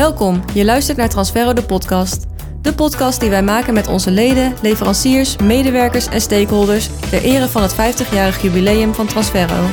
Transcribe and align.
Welkom, 0.00 0.42
je 0.54 0.64
luistert 0.64 0.96
naar 0.96 1.08
Transferro 1.08 1.52
de 1.52 1.62
podcast. 1.62 2.26
De 2.62 2.74
podcast 2.74 3.20
die 3.20 3.30
wij 3.30 3.42
maken 3.42 3.74
met 3.74 3.86
onze 3.86 4.10
leden, 4.10 4.54
leveranciers, 4.62 5.36
medewerkers 5.36 6.06
en 6.06 6.20
stakeholders 6.20 6.88
ter 7.10 7.22
ere 7.22 7.48
van 7.48 7.62
het 7.62 7.72
50-jarig 7.72 8.42
jubileum 8.42 8.94
van 8.94 9.06
Transferro. 9.06 9.66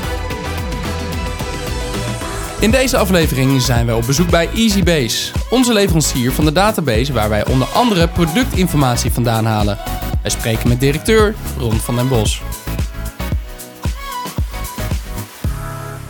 In 2.59 2.71
deze 2.71 2.97
aflevering 2.97 3.61
zijn 3.61 3.85
wij 3.85 3.95
op 3.95 4.05
bezoek 4.05 4.29
bij 4.29 4.49
EasyBase, 4.53 5.31
onze 5.49 5.74
leverancier 5.74 6.31
van 6.31 6.46
de 6.46 6.51
database 6.51 7.13
waar 7.13 7.29
wij 7.29 7.47
onder 7.47 7.67
andere 7.67 8.07
productinformatie 8.07 9.12
vandaan 9.12 9.46
halen. 9.46 9.78
Wij 10.21 10.31
spreken 10.31 10.67
met 10.67 10.79
directeur 10.79 11.35
Ron 11.57 11.79
van 11.79 11.96
den 11.96 12.07
Bos. 12.07 12.41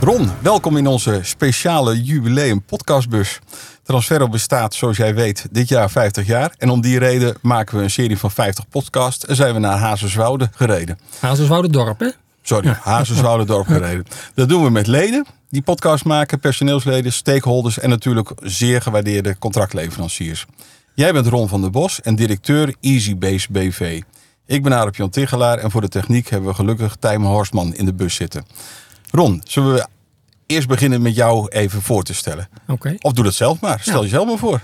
Ron, 0.00 0.30
welkom 0.42 0.76
in 0.76 0.86
onze 0.86 1.20
speciale 1.22 2.02
jubileum 2.02 2.62
podcastbus. 2.62 3.40
Transferro 3.88 4.28
bestaat, 4.28 4.74
zoals 4.74 4.96
jij 4.96 5.14
weet, 5.14 5.46
dit 5.50 5.68
jaar 5.68 5.90
50 5.90 6.26
jaar. 6.26 6.54
En 6.58 6.70
om 6.70 6.80
die 6.80 6.98
reden 6.98 7.36
maken 7.40 7.76
we 7.76 7.82
een 7.82 7.90
serie 7.90 8.18
van 8.18 8.30
50 8.30 8.68
podcasts 8.68 9.26
en 9.26 9.36
zijn 9.36 9.54
we 9.54 9.60
naar 9.60 9.78
Hazerswoude 9.78 10.50
gereden. 10.52 10.98
Hazerswoude 11.20 11.70
dorp, 11.70 12.00
hè? 12.00 12.10
Sorry, 12.42 12.76
Hazerswoude 12.80 13.44
dorp 13.44 13.66
gereden. 13.76 14.04
Dat 14.34 14.48
doen 14.48 14.64
we 14.64 14.70
met 14.70 14.86
leden 14.86 15.26
die 15.50 15.62
podcast 15.62 16.04
maken, 16.04 16.40
personeelsleden, 16.40 17.12
stakeholders 17.12 17.78
en 17.78 17.88
natuurlijk 17.88 18.30
zeer 18.42 18.82
gewaardeerde 18.82 19.38
contractleveranciers. 19.38 20.46
Jij 20.94 21.12
bent 21.12 21.26
Ron 21.26 21.48
van 21.48 21.60
der 21.60 21.70
Bos 21.70 22.00
en 22.00 22.16
directeur 22.16 22.74
EasyBase 22.80 23.52
BV. 23.52 24.02
Ik 24.46 24.62
ben 24.62 24.72
Arep 24.72 24.96
Jan 24.96 25.10
Tigelaar 25.10 25.58
en 25.58 25.70
voor 25.70 25.80
de 25.80 25.88
techniek 25.88 26.28
hebben 26.28 26.48
we 26.48 26.54
gelukkig 26.54 26.96
Tijmen 26.96 27.28
Horstman 27.28 27.74
in 27.74 27.84
de 27.84 27.94
bus 27.94 28.14
zitten. 28.14 28.46
Ron, 29.10 29.40
zullen 29.44 29.74
we 29.74 29.86
eerst 30.48 30.68
beginnen 30.68 31.02
met 31.02 31.14
jou 31.14 31.48
even 31.48 31.82
voor 31.82 32.02
te 32.02 32.14
stellen? 32.14 32.48
Oké. 32.68 32.94
Of 33.00 33.12
doe 33.12 33.24
dat 33.24 33.34
zelf 33.34 33.60
maar. 33.60 33.78
Stel 33.80 33.94
Ja. 33.94 34.00
jezelf 34.02 34.26
maar 34.26 34.38
voor. 34.38 34.60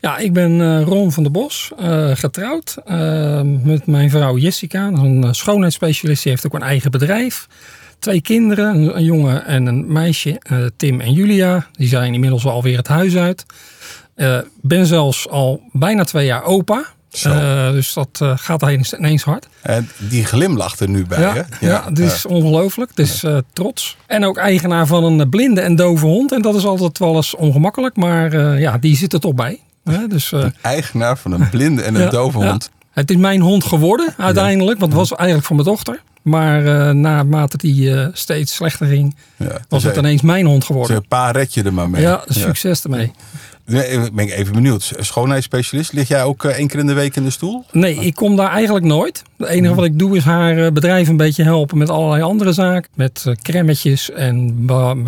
Ja, 0.00 0.18
ik 0.18 0.32
ben 0.32 0.60
eh, 0.60 0.82
Ron 0.82 1.12
van 1.12 1.22
der 1.22 1.32
Bos, 1.32 1.72
eh, 1.78 2.10
getrouwd 2.14 2.76
eh, 2.84 3.40
met 3.42 3.86
mijn 3.86 4.10
vrouw 4.10 4.36
Jessica. 4.36 4.86
Een 4.86 5.34
schoonheidsspecialist, 5.34 6.22
die 6.22 6.32
heeft 6.32 6.46
ook 6.46 6.54
een 6.54 6.62
eigen 6.62 6.90
bedrijf. 6.90 7.46
Twee 7.98 8.20
kinderen, 8.20 8.74
een, 8.76 8.96
een 8.96 9.04
jongen 9.04 9.46
en 9.46 9.66
een 9.66 9.92
meisje, 9.92 10.40
Tim 10.76 11.00
en 11.00 11.12
Julia. 11.12 11.66
Die 11.72 11.88
zijn 11.88 12.14
inmiddels 12.14 12.46
alweer 12.46 12.76
het 12.76 12.88
huis 12.88 13.16
uit. 13.16 13.44
Ben 14.60 14.86
zelfs 14.86 15.28
al 15.28 15.62
bijna 15.72 16.04
twee 16.04 16.26
jaar 16.26 16.42
opa. 16.44 16.84
Eh, 17.24 17.70
dus 17.70 17.92
dat 17.92 18.08
eh, 18.12 18.32
gaat 18.36 18.62
ineens, 18.62 18.92
ineens 18.92 19.22
hard. 19.22 19.48
En 19.62 19.90
die 19.98 20.24
glimlacht 20.24 20.80
er 20.80 20.88
nu 20.88 21.06
bij, 21.06 21.18
hè? 21.18 21.34
Ja, 21.34 21.44
ja, 21.60 21.84
het 21.88 21.98
is 21.98 22.26
ongelooflijk. 22.26 22.90
Het 22.90 22.98
is 22.98 23.22
eh, 23.22 23.36
trots. 23.52 23.96
En 24.06 24.24
ook 24.24 24.36
eigenaar 24.36 24.86
van 24.86 25.04
een 25.04 25.28
blinde 25.28 25.60
en 25.60 25.76
dove 25.76 26.06
hond. 26.06 26.32
En 26.32 26.42
dat 26.42 26.54
is 26.54 26.64
altijd 26.64 26.98
wel 26.98 27.16
eens 27.16 27.34
ongemakkelijk. 27.34 27.96
Maar 27.96 28.58
ja, 28.58 28.78
die 28.78 28.96
zit 28.96 29.12
er 29.12 29.20
toch 29.20 29.34
bij. 29.34 29.60
Hè, 29.84 30.06
dus, 30.06 30.32
eh, 30.32 30.44
Eigenaar 30.60 31.18
van 31.18 31.32
een 31.32 31.48
blinde 31.50 31.82
en 31.82 31.94
een 31.94 32.02
ja, 32.10 32.10
dove 32.10 32.38
ja. 32.38 32.48
hond. 32.48 32.70
Het 32.90 33.10
is 33.10 33.16
mijn 33.16 33.40
hond 33.40 33.64
geworden 33.64 34.14
uiteindelijk. 34.18 34.78
Want 34.78 34.92
het 34.92 35.00
was 35.00 35.12
eigenlijk 35.18 35.46
van 35.46 35.56
mijn 35.56 35.68
dochter. 35.68 36.02
Maar 36.22 36.66
eh 36.66 36.94
naarmate 36.94 37.56
die 37.56 38.08
steeds 38.12 38.54
slechter 38.54 38.86
ging, 38.86 39.16
Ja, 39.36 39.46
was 39.68 39.82
dus 39.82 39.82
het 39.82 39.96
ineens 39.96 40.22
mijn 40.22 40.46
hond 40.46 40.64
geworden. 40.64 40.96
een 40.96 41.08
paar 41.08 41.32
red 41.32 41.54
je 41.54 41.62
er 41.62 41.74
maar 41.74 41.90
mee. 41.90 42.02
Ja, 42.02 42.24
succes 42.28 42.82
ermee. 42.82 43.12
Nee, 43.66 43.86
ik 43.88 44.14
ben 44.14 44.26
ik 44.26 44.32
even 44.32 44.52
benieuwd. 44.52 44.92
Schoonheidsspecialist, 44.98 45.92
lig 45.92 46.08
jij 46.08 46.24
ook 46.24 46.44
eh, 46.44 46.50
één 46.50 46.68
keer 46.68 46.78
in 46.78 46.86
de 46.86 46.92
week 46.92 47.16
in 47.16 47.24
de 47.24 47.30
stoel? 47.30 47.64
Nee, 47.72 47.94
ik 47.94 48.14
kom 48.14 48.36
daar 48.36 48.50
eigenlijk 48.50 48.84
nooit. 48.84 49.22
Het 49.36 49.48
enige 49.48 49.74
wat 49.74 49.84
ik 49.84 49.98
doe 49.98 50.16
is 50.16 50.24
haar 50.24 50.64
eh, 50.64 50.72
bedrijf 50.72 51.08
een 51.08 51.16
beetje 51.16 51.42
helpen 51.42 51.78
met 51.78 51.90
allerlei 51.90 52.22
andere 52.22 52.52
zaken. 52.52 52.90
Met 52.94 53.24
eh, 53.26 53.34
cremmetjes 53.42 54.10
en 54.10 54.64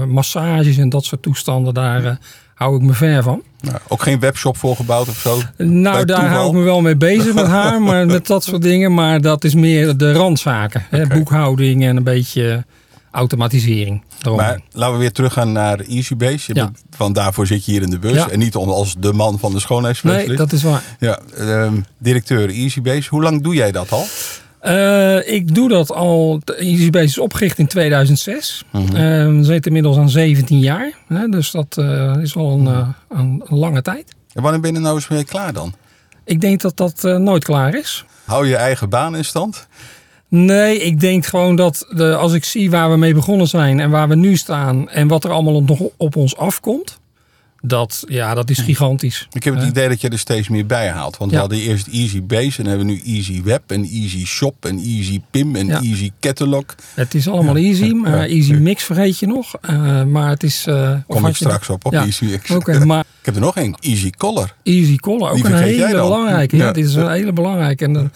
massages 0.09 0.77
en 0.78 0.89
dat 0.89 1.05
soort 1.05 1.23
toestanden. 1.23 1.75
Daar 1.75 2.05
eh, 2.05 2.12
hou 2.55 2.77
ik 2.77 2.83
me 2.83 2.92
ver 2.92 3.23
van. 3.23 3.42
Nou, 3.61 3.78
ook 3.89 4.03
geen 4.03 4.20
webshop 4.20 4.56
voor 4.56 4.77
gebouwd 4.77 5.09
of 5.09 5.19
zo? 5.19 5.41
Nou, 5.56 6.05
daar 6.05 6.20
toeval? 6.20 6.37
hou 6.37 6.48
ik 6.48 6.55
me 6.55 6.62
wel 6.62 6.81
mee 6.81 6.97
bezig 6.97 7.34
met 7.34 7.47
haar, 7.47 7.83
maar 7.89 8.06
met 8.06 8.27
dat 8.27 8.45
soort 8.45 8.62
dingen. 8.62 8.95
Maar 8.95 9.20
dat 9.20 9.45
is 9.45 9.55
meer 9.55 9.97
de 9.97 10.12
randzaken. 10.12 10.87
Hè? 10.91 11.06
Boekhouding 11.06 11.84
en 11.84 11.97
een 11.97 12.04
beetje 12.04 12.65
automatisering. 13.11 14.03
Daarom. 14.19 14.41
Maar 14.43 14.61
laten 14.73 14.95
we 14.95 15.01
weer 15.01 15.13
teruggaan 15.13 15.53
naar 15.53 15.81
EasyBase. 15.81 16.55
Ja. 16.55 16.71
Van 16.91 17.13
daarvoor 17.13 17.47
zit 17.47 17.65
je 17.65 17.73
hier 17.73 17.83
in 17.83 17.91
de 17.91 17.99
bus. 17.99 18.13
Ja. 18.13 18.29
En 18.29 18.39
niet 18.39 18.57
om 18.57 18.69
als 18.69 18.95
de 18.99 19.13
man 19.13 19.39
van 19.39 19.53
de 19.53 19.61
schoonheidsspecialist. 19.61 20.29
nee, 20.29 20.37
dat 20.37 20.53
is 20.53 20.63
waar. 20.63 20.83
Ja, 20.99 21.19
ehm, 21.37 21.81
directeur 21.99 22.49
EasyBase. 22.49 23.09
Hoe 23.09 23.23
lang 23.23 23.43
doe 23.43 23.55
jij 23.55 23.73
dat 23.73 23.93
al? 23.93 24.07
Eh, 24.61 25.35
ik 25.35 25.55
doe 25.55 25.69
dat 25.69 25.93
al. 25.93 26.41
EasyBase 26.45 27.05
is 27.05 27.19
opgericht 27.19 27.59
in 27.59 27.67
2006. 27.67 28.65
Mhm. 28.73 28.83
Eh, 28.85 28.93
we 29.27 29.39
zitten 29.43 29.65
inmiddels 29.65 29.97
aan 29.97 30.09
17 30.09 30.59
jaar. 30.59 30.93
Hè? 31.07 31.29
Dus 31.29 31.51
dat 31.51 31.77
eh, 31.79 32.17
is 32.21 32.37
al 32.37 32.59
een, 32.59 32.67
eh, 32.67 32.89
een, 33.09 33.43
een 33.47 33.59
lange 33.59 33.83
tijd. 33.83 34.15
En 34.33 34.43
wanneer 34.43 34.61
ben 34.61 34.75
je 34.75 34.79
nou 34.79 34.95
eens 34.95 35.09
mee 35.09 35.25
klaar 35.25 35.53
dan? 35.53 35.75
Ik 36.25 36.41
denk 36.41 36.61
dat 36.61 36.77
dat 36.77 37.03
nooit 37.03 37.45
klaar 37.45 37.75
is. 37.75 38.05
Hou 38.25 38.47
je 38.47 38.57
eigen 38.57 38.89
baan 38.89 39.17
in 39.17 39.25
stand? 39.25 39.67
Nee, 40.28 40.78
ik 40.78 41.00
denk 41.00 41.27
gewoon 41.27 41.56
dat 41.56 41.87
de, 41.91 42.15
als 42.15 42.33
ik 42.33 42.44
zie 42.44 42.71
waar 42.71 42.91
we 42.91 42.97
mee 42.97 43.15
begonnen 43.15 43.47
zijn 43.47 43.81
en 43.81 43.91
waar 43.91 44.09
we 44.09 44.15
nu 44.15 44.37
staan 44.37 44.89
en 44.89 45.09
wat 45.09 45.25
er 45.25 45.31
allemaal 45.31 45.62
nog 45.62 45.81
op 45.97 46.16
ons 46.16 46.37
afkomt, 46.37 47.00
dat, 47.61 48.05
ja, 48.09 48.35
dat 48.35 48.51
is 48.51 48.59
gigantisch. 48.59 49.27
Ik 49.33 49.45
heb 49.45 49.55
het 49.55 49.69
idee 49.69 49.89
dat 49.89 50.01
je 50.01 50.09
er 50.09 50.19
steeds 50.19 50.49
meer 50.49 50.67
bij 50.67 50.89
haalt. 50.89 51.17
Want 51.17 51.31
Ja. 51.31 51.37
we 51.37 51.43
hadden 51.43 51.59
eerst 51.61 51.87
EasyBase 51.87 52.63
en 52.63 52.67
hebben 52.69 52.87
we 52.87 52.93
nu 52.93 53.01
Easy 53.05 53.43
Web 53.43 53.63
en 53.67 53.83
Easy 53.85 54.25
Shop 54.27 54.65
en 54.65 54.79
Easy 54.79 55.21
PIM 55.31 55.57
en 55.57 55.67
Ja. 55.67 55.81
Easy 55.83 56.11
Catalog. 56.21 56.65
Het 56.95 57.15
is 57.15 57.29
allemaal 57.29 57.57
easy, 57.57 57.91
maar 57.93 58.17
Ja. 58.17 58.27
easy 58.37 58.53
mix 58.53 58.83
vergeet 58.83 59.19
je 59.19 59.27
nog. 59.27 59.55
Eh, 59.61 60.05
maar 60.05 60.29
het 60.29 60.43
is. 60.43 60.67
eh, 60.67 60.93
Kom 61.07 61.27
ik 61.27 61.37
straks 61.37 61.69
op, 61.71 61.85
op 61.87 61.93
Ja. 61.93 62.05
Easy 62.05 62.39
X. 62.39 62.51
Oké, 62.51 62.85
maar 62.85 63.01
Ik 63.21 63.25
heb 63.27 63.35
er 63.35 63.41
nog 63.41 63.57
één, 63.57 63.77
Easy 63.81 64.11
Color. 64.11 64.55
Easy 64.63 64.97
Collar, 64.97 65.31
ook 65.31 65.37
Die 65.37 65.45
een 65.47 65.53
hele 65.63 65.91
belangrijke. 65.93 66.57
Ja, 66.57 66.73
dit 66.73 66.85
is 66.85 66.95
een 66.95 67.11
hele 67.11 67.33
belangrijke 67.33 67.85
en 67.85 67.95
een 67.95 68.11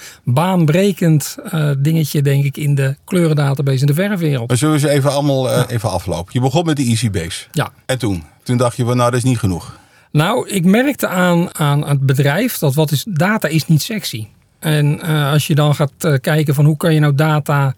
baanbrekend 0.56 1.36
eh, 1.50 1.70
dingetje, 1.78 2.22
denk 2.22 2.44
ik, 2.44 2.56
in 2.56 2.74
de 2.74 2.96
kleurendatabase 3.04 3.80
in 3.80 3.86
de 3.86 3.94
verfwereld. 3.94 4.48
Maar 4.48 4.56
zullen 4.56 4.74
we 4.74 4.80
ze 4.80 4.88
even 4.88 5.12
allemaal 5.12 5.66
even 5.68 5.90
aflopen? 5.90 6.32
Je 6.32 6.40
begon 6.40 6.64
met 6.64 6.76
de 6.76 6.82
EasyBase. 6.84 7.44
Ja. 7.52 7.72
En 7.86 7.98
toen? 7.98 8.22
Toen 8.42 8.56
dacht 8.56 8.76
je, 8.76 8.84
van, 8.84 8.96
nou 8.96 9.10
dat 9.10 9.18
is 9.18 9.24
niet 9.24 9.38
genoeg. 9.38 9.80
Nou, 10.12 10.48
ik 10.48 10.64
merkte 10.64 11.08
aan, 11.08 11.58
aan 11.58 11.88
het 11.88 12.00
bedrijf 12.00 12.58
dat 12.58 12.74
wat 12.74 12.90
is, 12.90 13.04
data 13.08 13.48
is 13.48 13.66
niet 13.66 13.82
sexy. 13.82 14.26
En 14.58 15.00
eh, 15.00 15.30
als 15.30 15.46
je 15.46 15.54
dan 15.54 15.74
gaat 15.74 15.92
eh, 15.98 16.14
kijken 16.20 16.54
van 16.54 16.64
hoe 16.64 16.76
kan 16.76 16.94
je 16.94 17.00
nou 17.00 17.14
data 17.14 17.74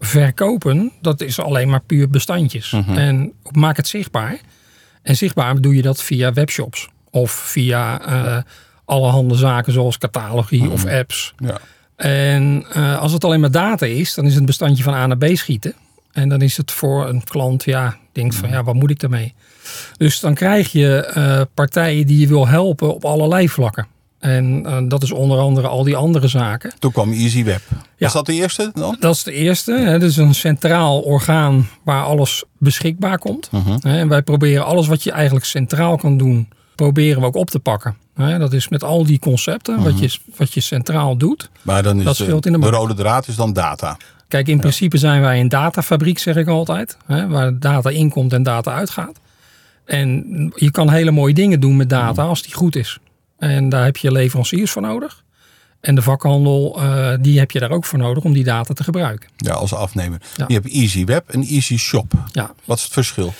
verkopen, 0.00 0.92
dat 1.00 1.20
is 1.20 1.40
alleen 1.40 1.68
maar 1.68 1.82
puur 1.82 2.08
bestandjes. 2.08 2.72
En 2.86 3.32
maak 3.50 3.76
het 3.76 3.88
zichtbaar. 3.88 4.38
En 5.02 5.16
zichtbaar 5.16 5.60
doe 5.60 5.76
je 5.76 5.82
dat 5.82 6.02
via 6.02 6.32
webshops 6.32 6.88
of 7.10 7.30
via 7.30 8.00
eh 8.00 8.42
allerhande 8.84 9.34
zaken 9.34 9.72
zoals 9.72 9.98
catalogie 9.98 10.70
of 10.70 10.86
apps. 10.86 11.34
Ja. 11.36 11.58
En 11.96 12.66
als 12.98 13.12
het 13.12 13.24
alleen 13.24 13.40
maar 13.40 13.50
data 13.50 13.86
is, 13.86 14.14
dan 14.14 14.24
is 14.24 14.30
het 14.30 14.40
een 14.40 14.46
bestandje 14.46 14.82
van 14.82 14.94
A 14.94 15.06
naar 15.06 15.16
B 15.16 15.26
schieten. 15.32 15.74
En 16.12 16.28
dan 16.28 16.40
is 16.40 16.56
het 16.56 16.72
voor 16.72 17.08
een 17.08 17.24
klant, 17.24 17.64
ja, 17.64 17.96
denkt 18.16 18.34
van 18.34 18.48
ja, 18.48 18.64
wat 18.64 18.74
moet 18.74 18.90
ik 18.90 19.00
daarmee? 19.00 19.34
Dus 19.96 20.20
dan 20.20 20.34
krijg 20.34 20.72
je 20.72 20.96
eh, 21.04 21.40
partijen 21.54 22.06
die 22.06 22.18
je 22.18 22.26
wil 22.26 22.48
helpen 22.48 22.94
op 22.94 23.04
allerlei 23.04 23.48
vlakken. 23.48 23.86
En 24.18 24.66
eh, 24.66 24.76
dat 24.88 25.02
is 25.02 25.12
onder 25.12 25.38
andere 25.38 25.66
al 25.66 25.84
die 25.84 25.96
andere 25.96 26.28
zaken. 26.28 26.72
Toen 26.78 26.92
kwam 26.92 27.12
Easy 27.12 27.44
Web. 27.44 27.60
Ja. 27.70 27.76
Was 27.98 28.12
dat 28.12 28.26
de 28.26 28.32
eerste 28.32 28.70
dan? 28.74 28.96
Dat 29.00 29.14
is 29.14 29.22
de 29.22 29.32
eerste. 29.32 29.72
Hè. 29.72 29.98
Dat 29.98 30.10
is 30.10 30.16
een 30.16 30.34
centraal 30.34 31.00
orgaan 31.00 31.68
waar 31.82 32.02
alles 32.04 32.44
beschikbaar 32.58 33.18
komt. 33.18 33.50
Mhm. 33.50 33.86
En 33.86 34.08
wij 34.08 34.22
proberen 34.22 34.64
alles 34.64 34.86
wat 34.86 35.02
je 35.02 35.12
eigenlijk 35.12 35.46
centraal 35.46 35.96
kan 35.96 36.16
doen, 36.16 36.48
proberen 36.74 37.20
we 37.20 37.26
ook 37.26 37.36
op 37.36 37.50
te 37.50 37.58
pakken. 37.58 37.96
Hè, 38.14 38.38
Dat 38.38 38.52
is 38.52 38.68
met 38.68 38.84
al 38.84 39.04
die 39.06 39.18
concepten, 39.18 39.82
wat, 39.82 39.98
je, 39.98 40.18
wat 40.36 40.54
je 40.54 40.60
centraal 40.60 41.16
doet. 41.16 41.50
Maar 41.62 41.82
dan 41.82 41.98
is 41.98 42.04
Dat 42.04 42.16
de, 42.16 42.24
in 42.24 42.52
de 42.52 42.58
de 42.58 42.68
rode 42.68 42.94
draad 42.94 43.28
is 43.28 43.36
dan 43.36 43.52
data. 43.52 43.96
Kijk, 44.28 44.48
in 44.48 44.58
principe 44.58 44.98
zijn 44.98 45.20
wij 45.20 45.40
een 45.40 45.48
datafabriek, 45.48 46.18
zeg 46.18 46.36
ik 46.36 46.48
altijd. 46.48 46.96
Hè, 47.06 47.28
waar 47.28 47.58
data 47.58 47.90
inkomt 47.90 48.32
en 48.32 48.42
data 48.42 48.74
uitgaat. 48.74 49.20
En 49.84 50.52
je 50.54 50.70
kan 50.70 50.90
hele 50.90 51.10
mooie 51.10 51.34
dingen 51.34 51.60
doen 51.60 51.76
met 51.76 51.90
data 51.90 52.22
als 52.22 52.42
die 52.42 52.54
goed 52.54 52.76
is. 52.76 52.98
En 53.38 53.68
daar 53.68 53.84
heb 53.84 53.96
je 53.96 54.12
leveranciers 54.12 54.70
voor 54.70 54.82
nodig. 54.82 55.24
En 55.80 55.94
de 55.94 56.02
vakhandel, 56.02 56.82
eh, 56.82 57.12
die 57.20 57.38
heb 57.38 57.50
je 57.50 57.58
daar 57.58 57.70
ook 57.70 57.84
voor 57.84 57.98
nodig 57.98 58.24
om 58.24 58.32
die 58.32 58.44
data 58.44 58.74
te 58.74 58.84
gebruiken. 58.84 59.28
Ja, 59.36 59.52
als 59.52 59.74
afnemer. 59.74 60.20
Ja. 60.36 60.44
Je 60.48 60.54
hebt 60.54 60.68
Easy 60.68 61.04
Web 61.04 61.28
en 61.28 61.42
Easy 61.42 61.76
Shop. 61.76 62.12
Ja. 62.32 62.54
Wat 62.64 62.76
is 62.76 62.82
het 62.82 62.92
verschil? 62.92 63.34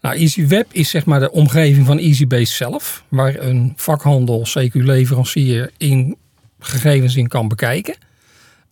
Nou, 0.00 0.16
Easy 0.16 0.46
Web 0.46 0.66
is 0.72 0.88
zeg 0.88 1.04
maar 1.04 1.20
de 1.20 1.30
omgeving 1.30 1.86
van 1.86 1.98
EasyBase 1.98 2.54
zelf. 2.54 3.04
Waar 3.08 3.34
een 3.34 3.72
vakhandel, 3.76 4.46
CQ-leverancier, 4.58 5.70
in 5.76 6.16
gegevens 6.58 7.16
in 7.16 7.28
kan 7.28 7.48
bekijken. 7.48 7.94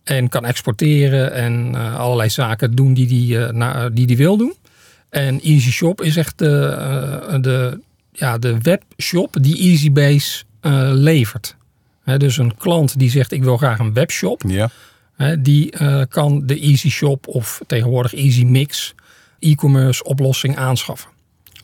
En 0.07 0.29
kan 0.29 0.45
exporteren 0.45 1.33
en 1.33 1.75
eh, 1.75 1.95
allerlei 1.99 2.29
zaken 2.29 2.75
doen 2.75 2.93
die 2.93 3.07
die, 3.07 3.45
eh, 3.45 3.53
na- 3.53 3.89
die 3.89 4.05
die 4.07 4.17
wil 4.17 4.37
doen. 4.37 4.53
En 5.09 5.41
Easy 5.41 5.71
Shop 5.71 6.01
is 6.01 6.15
echt 6.17 6.37
de, 6.37 6.65
eh, 7.29 7.41
de, 7.41 7.79
ja, 8.11 8.37
de 8.37 8.57
webshop 8.61 9.35
die 9.41 9.57
EasyBase 9.57 10.43
eh, 10.61 10.89
levert. 10.93 11.55
Dus 12.17 12.37
een 12.37 12.55
klant 12.57 12.99
die 12.99 13.09
zegt 13.09 13.31
ik 13.31 13.43
wil 13.43 13.57
graag 13.57 13.79
een 13.79 13.93
webshop. 13.93 14.43
Ja. 14.47 14.69
Die 15.39 15.71
eh, 15.71 16.01
kan 16.09 16.45
de 16.45 16.59
Easy 16.59 16.89
Shop 16.89 17.27
of 17.27 17.61
tegenwoordig 17.67 18.13
Easy 18.13 18.43
Mix 18.43 18.95
e-commerce 19.39 20.03
oplossing 20.03 20.57
aanschaffen. 20.57 21.09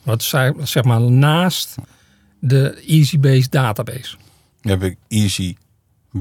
Wat 0.04 0.24
zij- 0.24 0.54
zeg 0.64 0.84
maar 0.84 1.02
naast 1.02 1.76
de 2.40 2.84
EasyBase 2.88 3.50
database. 3.50 4.16
Dan 4.62 4.72
heb 4.72 4.84
ik 4.84 4.98
Easy 5.08 5.56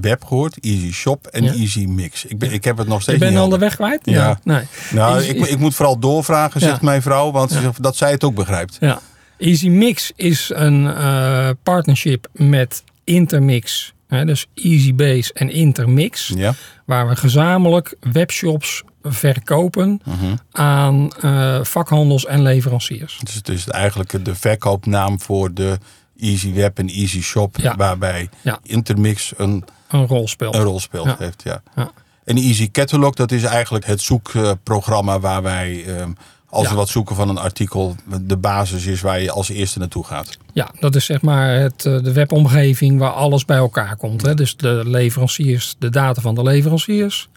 Web 0.00 0.24
gehoord, 0.24 0.56
Easy 0.60 0.92
Shop 0.92 1.26
en 1.26 1.42
Ja. 1.44 1.52
Easy 1.52 1.84
Mix. 1.84 2.24
Ik, 2.24 2.38
ben, 2.38 2.52
ik 2.52 2.64
heb 2.64 2.76
het 2.76 2.86
nog 2.86 2.96
Je 2.96 3.02
steeds 3.02 3.18
bent 3.18 3.30
niet 3.30 3.40
al 3.40 3.48
de 3.48 3.50
helder. 3.50 3.68
weg 3.68 3.76
kwijt? 3.76 4.00
Ja. 4.16 4.38
Nee. 4.44 4.62
Nou, 4.90 5.16
Easy- 5.16 5.28
ik, 5.30 5.46
ik 5.46 5.58
moet 5.58 5.74
vooral 5.74 5.98
doorvragen, 5.98 6.60
zegt 6.60 6.80
Ja. 6.80 6.84
mijn 6.86 7.02
vrouw, 7.02 7.30
want 7.30 7.50
ze 7.50 7.60
zegt 7.60 7.82
dat 7.82 7.96
zij 7.96 8.10
het 8.10 8.24
ook 8.24 8.34
begrijpt. 8.34 8.76
Ja. 8.80 9.00
Easy 9.38 9.68
Mix 9.68 10.12
is 10.16 10.50
een 10.54 10.86
eh, 10.94 11.48
partnership 11.62 12.28
met 12.32 12.82
Intermix. 13.04 13.92
Hè, 14.08 14.24
dus 14.24 14.46
Easybase 14.54 15.32
en 15.32 15.50
Intermix. 15.50 16.32
Ja. 16.36 16.54
Waar 16.86 17.08
we 17.08 17.16
gezamenlijk 17.16 17.94
webshops 18.12 18.82
verkopen 19.02 20.00
Mhm. 20.04 20.34
aan 20.52 21.12
eh, 21.20 21.58
vakhandels 21.62 22.26
en 22.26 22.42
leveranciers. 22.42 23.18
Dus 23.22 23.34
het 23.34 23.48
is 23.48 23.68
eigenlijk 23.68 24.24
de 24.24 24.34
verkoopnaam 24.34 25.20
voor 25.20 25.54
de 25.54 25.78
Easy 26.18 26.52
Web 26.52 26.78
en 26.78 26.88
Easy 26.88 27.20
Shop, 27.22 27.56
Ja. 27.60 27.76
waarbij 27.76 28.28
Ja. 28.40 28.58
Intermix 28.62 29.32
een, 29.36 29.64
Een 29.92 30.06
rol 30.06 30.28
speelt. 30.28 30.54
een 30.54 30.62
rol 30.62 30.80
speelt 30.80 31.06
Ja. 31.06 31.16
heeft. 31.18 31.42
Ja. 31.44 31.62
Ja. 31.76 31.90
En 32.24 32.36
Easy 32.36 32.70
Catalog, 32.70 33.14
dat 33.14 33.32
is 33.32 33.42
eigenlijk 33.44 33.84
het 33.86 34.00
zoekprogramma 34.00 35.20
waar 35.20 35.42
wij, 35.42 35.84
ehm, 35.86 36.10
als 36.48 36.64
Ja. 36.64 36.70
we 36.70 36.76
wat 36.76 36.88
zoeken 36.88 37.16
van 37.16 37.28
een 37.28 37.38
artikel, 37.38 37.96
de 38.22 38.36
basis 38.36 38.86
is 38.86 39.00
waar 39.00 39.20
je 39.20 39.30
als 39.30 39.48
eerste 39.48 39.78
naartoe 39.78 40.04
gaat. 40.04 40.38
Ja, 40.52 40.70
dat 40.80 40.94
is 40.94 41.04
zeg 41.04 41.22
maar 41.22 41.48
het, 41.54 41.84
eh, 41.86 42.02
de 42.02 42.12
webomgeving 42.12 42.98
waar 42.98 43.10
alles 43.10 43.44
bij 43.44 43.56
elkaar 43.56 43.96
komt. 43.96 44.22
Hè? 44.22 44.34
Dus 44.34 44.56
de 44.56 44.82
leveranciers, 44.84 45.74
de 45.78 45.90
data 45.90 46.20
van 46.20 46.34
de 46.34 46.42
leveranciers. 46.42 47.28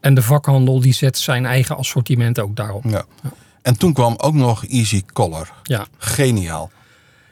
En 0.00 0.14
de 0.14 0.22
vakhandel 0.22 0.80
die 0.80 0.92
zet 0.94 1.18
zijn 1.18 1.46
eigen 1.46 1.76
assortiment 1.76 2.38
ook 2.40 2.56
daarop. 2.56 2.84
Ja. 2.88 3.04
En 3.62 3.78
toen 3.78 3.92
kwam 3.92 4.14
ook 4.16 4.34
nog 4.34 4.64
Easy 4.66 5.02
Color. 5.12 5.48
Ja, 5.62 5.86
Geniaal. 5.98 6.70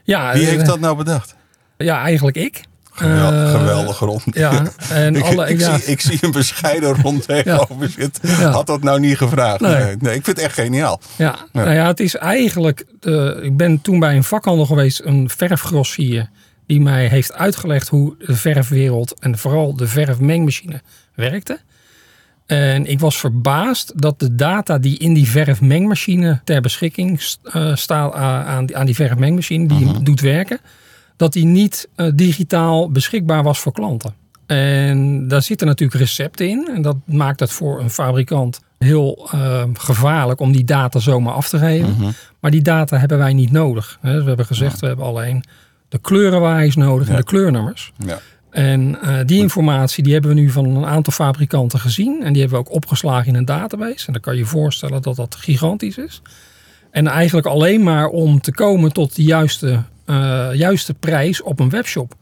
ja, 0.04 0.32
Wie 0.32 0.42
eh, 0.42 0.48
heeft 0.48 0.66
dat 0.66 0.80
nou 0.80 0.96
bedacht? 0.96 1.34
Ja, 1.76 2.00
eigenlijk 2.02 2.36
ik. 2.36 2.64
Gewel- 2.94 3.32
Eh, 3.32 3.50
geweldig 3.50 3.98
rond. 3.98 4.22
Ja, 4.30 4.62
en 4.90 5.16
Ik, 5.16 5.22
alle, 5.22 5.48
ik, 5.48 5.60
ja, 5.60 5.78
zie, 5.78 5.92
ik 5.92 6.00
zie 6.00 6.18
een 6.20 6.30
bescheiden 6.30 6.94
rond 7.02 7.26
tegenover 7.26 7.88
zitten. 7.90 8.28
Had 8.50 8.66
dat 8.66 8.82
nou 8.82 9.00
niet 9.00 9.16
gevraagd? 9.16 9.60
Nee. 9.60 9.74
Nee. 9.74 9.96
nee, 10.00 10.14
ik 10.14 10.24
vind 10.24 10.36
het 10.36 10.38
echt 10.46 10.54
geniaal. 10.54 11.00
ja, 11.16 11.36
Nou 11.52 11.70
ja, 11.72 11.86
het 11.86 12.00
is 12.00 12.16
eigenlijk. 12.16 12.84
eh, 13.00 13.30
ik 13.42 13.56
ben 13.56 13.80
toen 13.80 13.98
bij 13.98 14.16
een 14.16 14.24
vakhandel 14.24 14.66
geweest, 14.66 15.00
een 15.04 15.28
verfgrossier, 15.30 16.28
die 16.66 16.80
mij 16.80 17.06
heeft 17.06 17.32
uitgelegd 17.34 17.88
hoe 17.88 18.14
de 18.26 18.36
verfwereld 18.36 19.14
en 19.20 19.38
vooral 19.38 19.76
de 19.76 19.86
verfmengmachine 19.86 20.80
werkte. 21.14 21.58
En 22.46 22.86
ik 22.86 23.00
was 23.00 23.16
verbaasd 23.18 23.92
dat 23.96 24.20
de 24.20 24.34
data 24.34 24.78
die 24.78 24.98
in 24.98 25.14
die 25.14 25.28
verfmengmachine 25.28 26.40
ter 26.44 26.60
beschikking 26.60 27.20
eh, 27.42 27.74
staat 27.76 28.14
aan, 28.14 28.66
die- 28.66 28.76
aan 28.76 28.86
die 28.86 28.94
verfmengmachine, 28.94 29.66
die 29.68 29.86
hem 29.86 30.04
doet 30.04 30.20
werken, 30.20 30.58
dat 31.22 31.32
die 31.32 31.44
niet 31.44 31.88
eh, 31.94 32.06
digitaal 32.14 32.90
beschikbaar 32.90 33.42
was 33.42 33.58
voor 33.58 33.72
klanten. 33.72 34.14
En 34.46 35.28
daar 35.28 35.42
zitten 35.42 35.66
natuurlijk 35.66 36.00
recepten 36.00 36.48
in. 36.48 36.68
En 36.74 36.82
dat 36.82 36.96
maakt 37.04 37.40
het 37.40 37.50
voor 37.50 37.80
een 37.80 37.90
fabrikant 37.90 38.60
heel 38.78 39.28
eh, 39.32 39.62
gevaarlijk 39.72 40.40
om 40.40 40.52
die 40.52 40.64
data 40.64 40.98
zomaar 40.98 41.32
af 41.32 41.48
te 41.48 41.58
geven. 41.58 42.14
Maar 42.40 42.50
die 42.50 42.62
data 42.62 42.96
hebben 42.96 43.18
wij 43.18 43.32
niet 43.32 43.50
nodig. 43.50 43.98
Hè. 44.00 44.20
We 44.22 44.28
hebben 44.28 44.46
gezegd, 44.46 44.80
we 44.80 44.86
hebben 44.86 45.04
alleen 45.04 45.44
de 45.88 45.98
kleurenwaaiers 45.98 46.76
nodig 46.76 47.08
en 47.08 47.16
de 47.16 47.24
kleurnummers. 47.24 47.92
Ja. 48.06 48.18
En 48.50 49.02
eh, 49.02 49.18
die 49.26 49.40
informatie 49.40 50.04
die 50.04 50.12
hebben 50.12 50.34
we 50.34 50.40
nu 50.40 50.50
van 50.50 50.64
een 50.64 50.86
aantal 50.86 51.12
fabrikanten 51.12 51.80
gezien. 51.80 52.22
En 52.22 52.32
die 52.32 52.42
hebben 52.42 52.60
we 52.60 52.66
ook 52.66 52.74
opgeslagen 52.74 53.26
in 53.26 53.34
een 53.34 53.44
database. 53.44 54.06
En 54.06 54.12
dan 54.12 54.22
kan 54.22 54.32
je 54.32 54.38
je 54.38 54.46
voorstellen 54.46 55.02
dat 55.02 55.16
dat 55.16 55.34
gigantisch 55.34 55.98
is. 55.98 56.22
En 56.92 57.06
eigenlijk 57.06 57.46
alleen 57.46 57.82
maar 57.82 58.06
om 58.06 58.40
te 58.40 58.52
komen 58.52 58.92
tot 58.92 59.16
de 59.16 59.22
juiste, 59.22 59.82
eh, 60.04 60.48
juiste 60.52 60.94
prijs 60.94 61.42
op 61.42 61.60
een 61.60 61.70
webshop. 61.70 62.14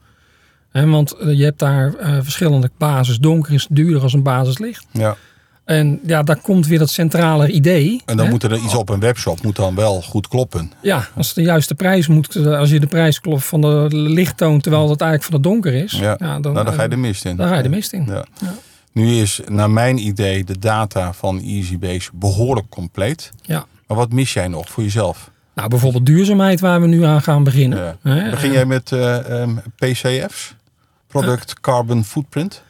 Want 0.72 1.12
eh, 1.12 1.38
je 1.38 1.44
hebt 1.44 1.58
daar 1.58 1.94
eh, 1.94 2.19
verschillende 2.22 2.70
basis. 2.78 3.19
Donker 3.19 3.52
is 3.52 3.67
duurder 3.70 4.02
als 4.02 4.12
een 4.12 4.22
basis 4.22 4.58
licht. 4.58 4.87
Ja. 4.93 5.17
En 5.64 6.00
ja, 6.06 6.22
daar 6.22 6.40
komt 6.40 6.67
weer 6.67 6.78
dat 6.78 6.90
centrale 6.90 7.50
idee. 7.50 8.02
En 8.05 8.17
dan 8.17 8.26
hè. 8.26 8.31
moet 8.32 8.43
er 8.43 8.56
iets 8.56 8.75
op 8.75 8.88
een 8.88 9.00
webshop 9.00 9.43
moet 9.43 9.56
dan 9.56 9.75
wel 9.75 10.02
goed 10.02 10.28
kloppen. 10.28 10.73
Ja, 10.82 11.08
als 11.16 11.34
de 11.34 11.43
juiste 11.43 11.75
prijs 11.75 12.06
moet, 12.06 12.37
als 12.37 12.70
je 12.70 12.81
de 12.81 12.87
prijs 12.87 13.20
klopt 13.20 13.44
van 13.44 13.61
de 13.61 13.87
licht 13.90 14.37
toont 14.37 14.62
terwijl 14.62 14.90
het 14.90 15.00
eigenlijk 15.00 15.32
van 15.32 15.43
de 15.43 15.49
donker 15.49 15.75
is, 15.75 15.93
Ja. 15.93 16.16
dan, 16.16 16.40
nou, 16.40 16.64
dan 16.64 16.73
ga 16.73 16.82
je 16.82 16.88
de 16.88 16.96
mist 16.96 17.25
in. 17.25 17.37
dan 17.37 17.49
ga 17.49 17.56
je 17.56 17.62
de 17.62 17.69
mist 17.69 17.93
in. 17.93 18.05
Ja. 18.06 18.25
Ja. 18.40 18.55
Nu 18.93 19.14
is 19.14 19.40
naar 19.49 19.70
mijn 19.70 20.06
idee 20.06 20.44
de 20.44 20.58
data 20.58 21.12
van 21.12 21.40
EasyBase 21.40 22.11
behoorlijk 22.14 22.69
compleet. 22.69 23.31
Ja. 23.43 23.66
Maar 23.90 23.98
wat 23.98 24.12
mis 24.12 24.32
jij 24.32 24.48
nog 24.48 24.69
voor 24.70 24.82
jezelf? 24.82 25.31
Nou, 25.54 25.69
bijvoorbeeld 25.69 26.06
duurzaamheid 26.06 26.60
waar 26.60 26.81
we 26.81 26.87
nu 26.87 27.04
aan 27.04 27.22
gaan 27.22 27.44
beginnen. 27.44 27.78
Ja. 28.02 28.31
Begin 28.31 28.48
eh, 28.48 28.54
jij 28.54 28.64
met 28.64 28.92
eh, 28.92 29.40
ehm, 29.42 29.56
PCF's? 29.76 30.54
Product 31.06 31.60
Carbon 31.60 32.04
Footprint? 32.04 32.62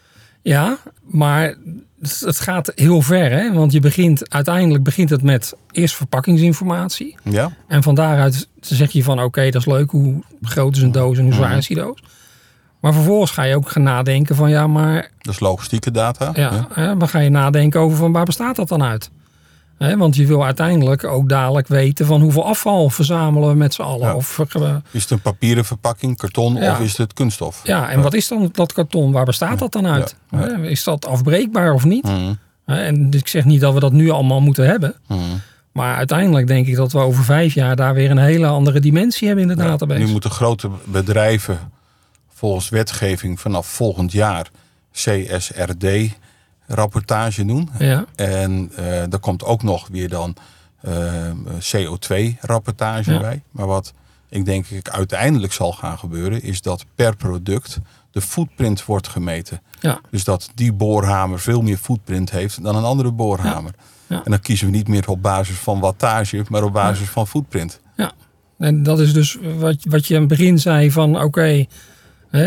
Ja, 0.43 0.79
maar 1.05 1.55
het 2.01 2.41
gaat 2.41 2.73
heel 2.75 3.03
ver, 3.03 3.31
hè? 3.31 3.53
Want 3.53 3.73
je 3.73 3.81
begint 3.81 4.31
uiteindelijk 4.31 4.85
begint 4.85 5.11
het 5.11 5.23
met 5.23 5.55
eerst 5.71 5.95
verpakkingsinformatie. 5.97 7.17
Ja? 7.25 7.51
En 7.69 7.83
van 7.83 7.95
daaruit 7.95 8.49
zeg 8.61 8.91
je 8.91 9.03
van 9.05 9.23
oké, 9.23 9.45
dat 9.51 9.61
is 9.61 9.67
leuk. 9.67 9.91
Hoe 9.91 10.23
groot 10.43 10.77
is 10.77 10.83
een 10.83 10.93
doos 10.93 11.17
en 11.19 11.23
hoe 11.25 11.33
Mhm. 11.33 11.43
zwaar 11.43 11.57
is 11.57 11.67
die 11.67 11.77
doos? 11.77 12.03
Maar 12.81 12.93
vervolgens 12.95 13.31
ga 13.31 13.43
je 13.43 13.57
ook 13.57 13.69
gaan 13.71 13.83
nadenken 13.83 14.37
van 14.37 14.51
ja, 14.51 14.67
maar 14.67 15.11
Dat 15.19 15.35
is 15.35 15.41
logistieke 15.41 15.91
data. 15.91 16.31
ja, 16.35 16.69
hè, 16.73 16.97
dan 16.97 17.09
ga 17.09 17.19
je 17.19 17.31
nadenken 17.31 17.81
over 17.81 17.97
van 17.97 18.13
waar 18.13 18.25
bestaat 18.25 18.57
dat 18.57 18.69
dan 18.69 18.83
uit? 18.83 19.11
Want 19.89 20.17
je 20.17 20.27
wil 20.27 20.45
uiteindelijk 20.45 21.05
ook 21.05 21.29
dadelijk 21.29 21.69
weten 21.69 22.07
van 22.07 22.21
hoeveel 22.21 22.47
afval 22.47 22.91
verzamelen 22.91 23.49
we 23.49 23.55
met 23.55 23.75
z'n 23.75 23.83
allen. 23.83 24.07
Ja. 24.07 24.15
Of, 24.15 24.39
eh, 24.39 24.75
Is 24.91 25.03
het 25.03 25.11
een 25.11 25.21
papieren 25.21 25.65
verpakking, 25.65 26.17
karton 26.17 26.55
Ja. 26.55 26.73
of 26.73 26.81
is 26.81 26.97
het 26.97 27.13
kunststof? 27.13 27.61
ja, 27.65 27.91
en 27.91 28.03
wat 28.03 28.15
is 28.15 28.29
dan 28.29 28.49
dat 28.53 28.73
karton? 28.73 29.13
Waar 29.13 29.25
bestaat 29.25 29.59
dat 29.59 29.73
dan 29.73 29.87
uit? 29.87 30.17
Is 30.63 30.85
dat 30.85 31.07
afbreekbaar 31.07 31.73
of 31.73 31.85
niet? 31.85 32.09
Hè, 32.67 32.83
En 32.83 33.09
ik 33.11 33.29
zeg 33.29 33.45
niet 33.45 33.61
dat 33.61 33.75
we 33.75 33.81
dat 33.81 33.93
nu 33.93 34.11
allemaal 34.11 34.41
moeten 34.41 34.67
hebben. 34.67 34.95
Mhm. 35.09 35.21
Maar 35.73 35.97
uiteindelijk 35.97 36.47
denk 36.47 36.67
ik 36.67 36.77
dat 36.77 36.93
we 36.93 36.99
over 36.99 37.25
vijf 37.25 37.55
jaar 37.55 37.77
daar 37.77 37.95
weer 37.95 38.11
een 38.11 38.19
hele 38.19 38.47
andere 38.47 38.81
dimensie 38.81 39.27
hebben 39.27 39.51
in 39.51 39.57
de 39.57 39.63
database. 39.63 40.01
Nu 40.01 40.07
moeten 40.11 40.31
grote 40.31 40.71
bedrijven 40.85 41.59
volgens 42.35 42.69
wetgeving 42.69 43.41
vanaf 43.41 43.67
volgend 43.67 44.13
jaar 44.13 44.51
CSRD 44.93 45.87
rapportage 46.75 47.45
doen. 47.45 47.69
Ja, 47.79 48.05
En 48.17 48.73
eh 48.77 49.13
er 49.13 49.19
komt 49.19 49.45
ook 49.45 49.63
nog 49.63 49.89
weer 49.91 50.09
dan 50.09 50.37
CO2 51.59 52.37
rapportage 52.41 53.13
Ja. 53.13 53.19
bij. 53.21 53.43
Maar 53.51 53.67
wat 53.67 53.93
ik 54.29 54.45
denk 54.45 54.67
ik 54.67 54.89
uiteindelijk 54.89 55.53
zal 55.53 55.73
gaan 55.73 55.99
gebeuren 55.99 56.43
is 56.43 56.63
dat 56.63 56.85
per 56.95 57.17
product 57.17 57.79
de 58.11 58.21
footprint 58.21 58.85
wordt 58.85 59.09
gemeten. 59.09 59.61
ja, 59.81 60.01
Dus 60.11 60.25
dat 60.25 60.51
die 60.55 60.73
boorhamer 60.73 61.41
veel 61.41 61.63
meer 61.63 61.77
footprint 61.77 62.31
heeft 62.31 62.63
dan 62.63 62.77
een 62.77 62.85
andere 62.85 63.11
boorhamer. 63.13 63.73
Ja. 64.07 64.23
En 64.25 64.31
dan 64.31 64.41
kiezen 64.41 64.67
we 64.67 64.73
niet 64.73 64.89
meer 64.89 65.09
op 65.09 65.23
basis 65.23 65.57
van 65.57 65.81
wattage, 65.81 66.45
maar 66.49 66.63
op 66.63 66.73
basis 66.73 67.09
van 67.09 67.27
footprint. 67.27 67.81
ja. 67.97 68.13
En 68.59 68.83
dat 68.83 69.01
is 69.01 69.13
dus 69.13 69.39
wat, 69.59 69.77
wat 69.89 70.07
je 70.07 70.15
aan 70.15 70.21
het 70.21 70.29
begin 70.29 70.59
zei 70.59 70.91
van 70.91 71.23
oké, 71.23 71.65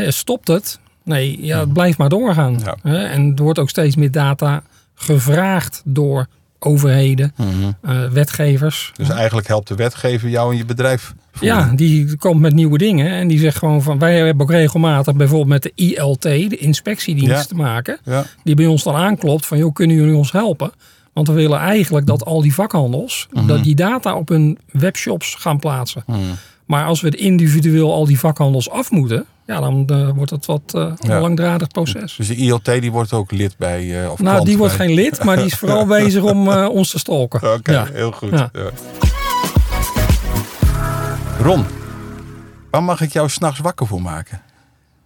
stopt 0.07 0.47
het? 0.47 0.79
Nee, 1.03 1.45
ja, 1.45 1.59
het 1.59 1.73
blijft 1.73 1.97
maar 1.97 2.09
doorgaan. 2.09 2.59
Ja. 2.63 2.75
Hè, 2.81 2.97
En 3.03 3.33
er 3.35 3.43
wordt 3.43 3.59
ook 3.59 3.69
steeds 3.69 3.95
meer 3.95 4.11
data 4.11 4.63
gevraagd 4.95 5.81
door 5.85 6.27
overheden, 6.59 7.33
eh, 7.81 8.05
wetgevers. 8.09 8.91
Dus 8.95 9.09
eigenlijk 9.09 9.47
helpt 9.47 9.67
de 9.67 9.75
wetgever 9.75 10.29
jou 10.29 10.51
en 10.51 10.57
je 10.57 10.65
bedrijf. 10.65 11.13
voeren. 11.31 11.57
Ja, 11.57 11.71
die 11.75 12.17
komt 12.17 12.41
met 12.41 12.53
nieuwe 12.53 12.77
dingen 12.77 13.11
en 13.11 13.27
die 13.27 13.39
zegt 13.39 13.57
gewoon 13.57 13.81
van 13.81 13.99
wij 13.99 14.17
hebben 14.17 14.41
ook 14.45 14.51
regelmatig 14.51 15.15
bijvoorbeeld 15.15 15.49
met 15.49 15.63
de 15.63 15.71
ILT, 15.75 16.21
de 16.21 16.57
inspectiedienst, 16.57 17.29
Ja. 17.35 17.43
te 17.43 17.55
maken. 17.55 17.97
Ja. 18.03 18.25
Die 18.43 18.55
bij 18.55 18.65
ons 18.65 18.83
dan 18.83 18.95
aanklopt 18.95 19.45
van 19.45 19.57
joh, 19.57 19.73
kunnen 19.73 19.95
jullie 19.95 20.15
ons 20.15 20.31
helpen? 20.31 20.71
Want 21.13 21.27
we 21.27 21.33
willen 21.33 21.59
eigenlijk 21.59 22.05
dat 22.05 22.25
al 22.25 22.41
die 22.41 22.53
vakhandels 22.53 23.27
Mhm. 23.31 23.47
dat 23.47 23.63
die 23.63 23.75
data 23.75 24.15
op 24.15 24.29
hun 24.29 24.57
webshops 24.71 25.35
gaan 25.35 25.59
plaatsen. 25.59 26.03
Mhm. 26.07 26.19
Maar 26.65 26.85
als 26.85 27.01
we 27.01 27.07
het 27.07 27.15
individueel 27.17 27.93
al 27.93 28.05
die 28.05 28.19
vakhandels 28.19 28.69
af 28.69 28.91
moeten, 28.91 29.25
ja, 29.45 29.59
dan 29.59 29.87
eh, 29.87 30.09
wordt 30.15 30.31
het 30.31 30.45
wat 30.45 30.61
eh, 30.65 30.91
Ja. 30.99 31.15
een 31.15 31.21
langdradig 31.21 31.67
proces. 31.67 32.15
Dus 32.15 32.27
de 32.27 32.35
ILT 32.35 32.65
die 32.65 32.91
wordt 32.91 33.13
ook 33.13 33.31
lid 33.31 33.57
bij. 33.57 34.03
eh 34.03 34.11
of 34.11 34.19
Nou, 34.19 34.45
die 34.45 34.57
wordt 34.57 34.73
geen 34.73 34.93
lid, 34.93 35.23
maar 35.23 35.35
die 35.35 35.45
is 35.45 35.55
vooral 35.63 35.85
bezig 35.85 36.23
om 36.23 36.47
ons 36.49 36.89
te 36.91 36.99
stalken. 36.99 37.53
Oké, 37.53 37.71
Ja. 37.71 37.85
heel 37.93 38.11
goed. 38.11 38.29
Ja. 38.31 38.51
Ron, 41.41 41.65
waar 42.71 42.83
mag 42.83 43.01
ik 43.01 43.11
jou 43.13 43.29
s'nachts 43.29 43.59
wakker 43.59 43.87
voor 43.87 44.01
maken? 44.01 44.41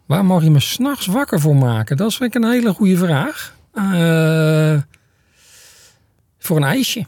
Waar 0.05 0.25
mag 0.25 0.43
je 0.43 0.51
me 0.51 0.59
s'nachts 0.59 1.05
wakker 1.05 1.39
voor 1.39 1.55
maken? 1.55 1.97
Dat 1.97 2.09
is 2.09 2.17
vind 2.17 2.35
ik 2.35 2.43
een 2.43 2.49
hele 2.51 2.73
goede 2.73 2.97
vraag. 2.97 3.55
Voor 6.39 6.57
een 6.57 6.63
ijsje. 6.63 7.05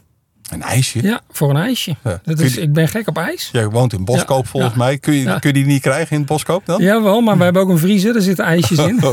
Een 0.49 0.61
ijsje? 0.61 1.01
Ja, 1.03 1.21
voor 1.31 1.49
een 1.49 1.55
ijsje. 1.55 1.95
Ja. 2.03 2.19
Dat 2.23 2.39
is, 2.39 2.57
ik 2.57 2.73
ben 2.73 2.87
gek 2.87 3.07
op 3.07 3.17
ijs. 3.17 3.49
Jij 3.51 3.67
woont 3.67 3.93
in 3.93 4.05
Boskoop 4.05 4.43
Ja, 4.43 4.49
volgens 4.49 4.73
ja. 4.73 4.77
mij. 4.79 4.97
Kun 4.97 5.13
je, 5.13 5.23
kun 5.23 5.39
je 5.41 5.53
die 5.53 5.65
niet 5.65 5.81
krijgen 5.81 6.15
in 6.17 6.25
Boskoop 6.25 6.65
dan? 6.65 6.81
Jawel, 6.81 7.21
maar 7.21 7.37
we 7.37 7.43
hebben 7.43 7.61
ook 7.61 7.69
een 7.69 7.77
vriezer. 7.77 8.13
Daar 8.13 8.21
zitten 8.21 8.45
ijsjes 8.45 8.77
in. 8.77 8.99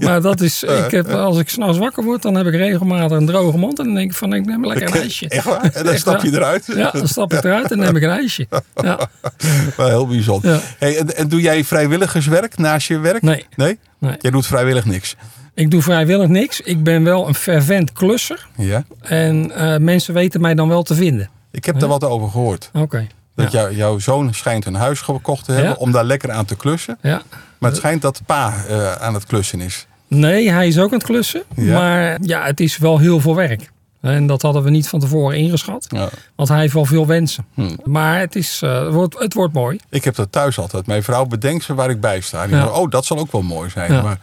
Maar 0.00 0.20
dat 0.20 0.40
is, 0.40 0.62
ik 0.62 0.90
heb, 0.90 1.08
als 1.08 1.38
ik 1.38 1.48
s'nachts 1.48 1.78
wakker 1.78 2.04
word, 2.04 2.22
dan 2.22 2.34
heb 2.34 2.46
ik 2.46 2.54
regelmatig 2.54 3.18
een 3.18 3.26
droge 3.26 3.58
mond. 3.58 3.78
En 3.78 3.84
dan 3.84 3.94
denk 3.94 4.10
ik 4.10 4.16
van, 4.16 4.32
ik 4.34 4.46
neem 4.46 4.66
lekker 4.66 4.86
een 4.96 5.00
ijsje. 5.02 5.28
Echt 5.28 5.44
waar? 5.44 5.62
En 5.62 5.70
dan 5.84 5.92
Echt 5.92 6.00
stap 6.00 6.22
je 6.22 6.30
waar. 6.30 6.40
eruit? 6.40 6.66
Ja, 6.74 6.90
dan 6.90 7.08
stap 7.08 7.32
ik 7.32 7.44
eruit 7.44 7.70
en 7.70 7.78
neem 7.78 7.96
ik 7.96 8.02
een 8.02 8.10
ijsje. 8.10 8.46
Ja. 8.74 8.98
Wel 9.76 9.86
heel 9.88 10.06
bijzonder. 10.06 10.60
Hey, 10.78 10.98
en, 10.98 11.16
en 11.16 11.28
doe 11.28 11.40
jij 11.40 11.64
vrijwilligerswerk 11.64 12.56
naast 12.58 12.88
je 12.88 12.98
werk? 12.98 13.22
Nee, 13.22 13.46
Nee? 13.56 13.78
nee. 13.98 14.16
Jij 14.20 14.30
doet 14.30 14.46
vrijwillig 14.46 14.84
niks? 14.84 15.16
Ik 15.58 15.70
doe 15.70 15.82
vrijwillig 15.82 16.28
niks. 16.28 16.60
Ik 16.60 16.82
ben 16.82 17.04
wel 17.04 17.28
een 17.28 17.34
fervent 17.34 17.92
klusser. 17.92 18.46
Ja. 18.56 18.84
En 19.00 19.50
eh, 19.54 19.76
mensen 19.78 20.14
weten 20.14 20.40
mij 20.40 20.54
dan 20.54 20.68
wel 20.68 20.82
te 20.82 20.94
vinden. 20.94 21.28
Ik 21.50 21.64
heb 21.64 21.82
er 21.82 21.88
wat 21.88 22.04
over 22.04 22.28
gehoord. 22.30 22.70
Oké. 22.72 23.06
Dat 23.34 23.52
Ja. 23.52 23.60
jou- 23.60 23.74
jouw 23.74 23.98
zoon 23.98 24.34
schijnt 24.34 24.66
een 24.66 24.74
huis 24.74 25.00
gekocht 25.00 25.44
te 25.44 25.52
hebben 25.52 25.70
Ja. 25.70 25.76
om 25.76 25.92
daar 25.92 26.04
lekker 26.04 26.30
aan 26.30 26.44
te 26.44 26.56
klussen. 26.56 26.98
Ja. 27.02 27.22
Maar 27.58 27.70
het 27.70 27.78
schijnt 27.78 28.02
dat 28.02 28.20
pa 28.26 28.54
eh, 28.68 28.92
aan 28.92 29.14
het 29.14 29.26
klussen 29.26 29.60
is. 29.60 29.86
Nee, 30.08 30.50
hij 30.50 30.66
is 30.68 30.78
ook 30.78 30.90
aan 30.92 30.98
het 30.98 31.06
klussen. 31.06 31.42
Ja. 31.56 31.78
Maar 31.78 32.18
ja, 32.22 32.44
het 32.44 32.60
is 32.60 32.78
wel 32.78 32.98
heel 32.98 33.20
veel 33.20 33.34
werk. 33.34 33.70
En 34.00 34.26
dat 34.26 34.42
hadden 34.42 34.62
we 34.62 34.70
niet 34.70 34.88
van 34.88 35.00
tevoren 35.00 35.38
ingeschat. 35.38 35.86
Ja. 35.88 36.08
Want 36.36 36.48
hij 36.48 36.60
heeft 36.60 36.74
wel 36.74 36.84
veel 36.84 37.06
wensen. 37.06 37.44
Hm. 37.54 37.76
Maar 37.84 38.18
het, 38.20 38.36
is, 38.36 38.60
eh, 38.62 38.84
het, 38.84 38.92
wordt, 38.92 39.18
het 39.18 39.34
wordt 39.34 39.54
mooi. 39.54 39.78
Ik 39.90 40.04
heb 40.04 40.14
dat 40.14 40.32
thuis 40.32 40.58
altijd. 40.58 40.86
Mijn 40.86 41.02
vrouw 41.02 41.24
bedenkt 41.24 41.64
ze 41.64 41.74
waar 41.74 41.90
ik 41.90 42.00
bij 42.00 42.20
sta. 42.20 42.46
Die 42.46 42.56
Ja. 42.56 42.66
oh, 42.66 42.90
dat 42.90 43.04
zal 43.04 43.18
ook 43.18 43.32
wel 43.32 43.42
mooi 43.42 43.70
zijn. 43.70 43.92
Ja. 43.92 44.02
Maar 44.02 44.18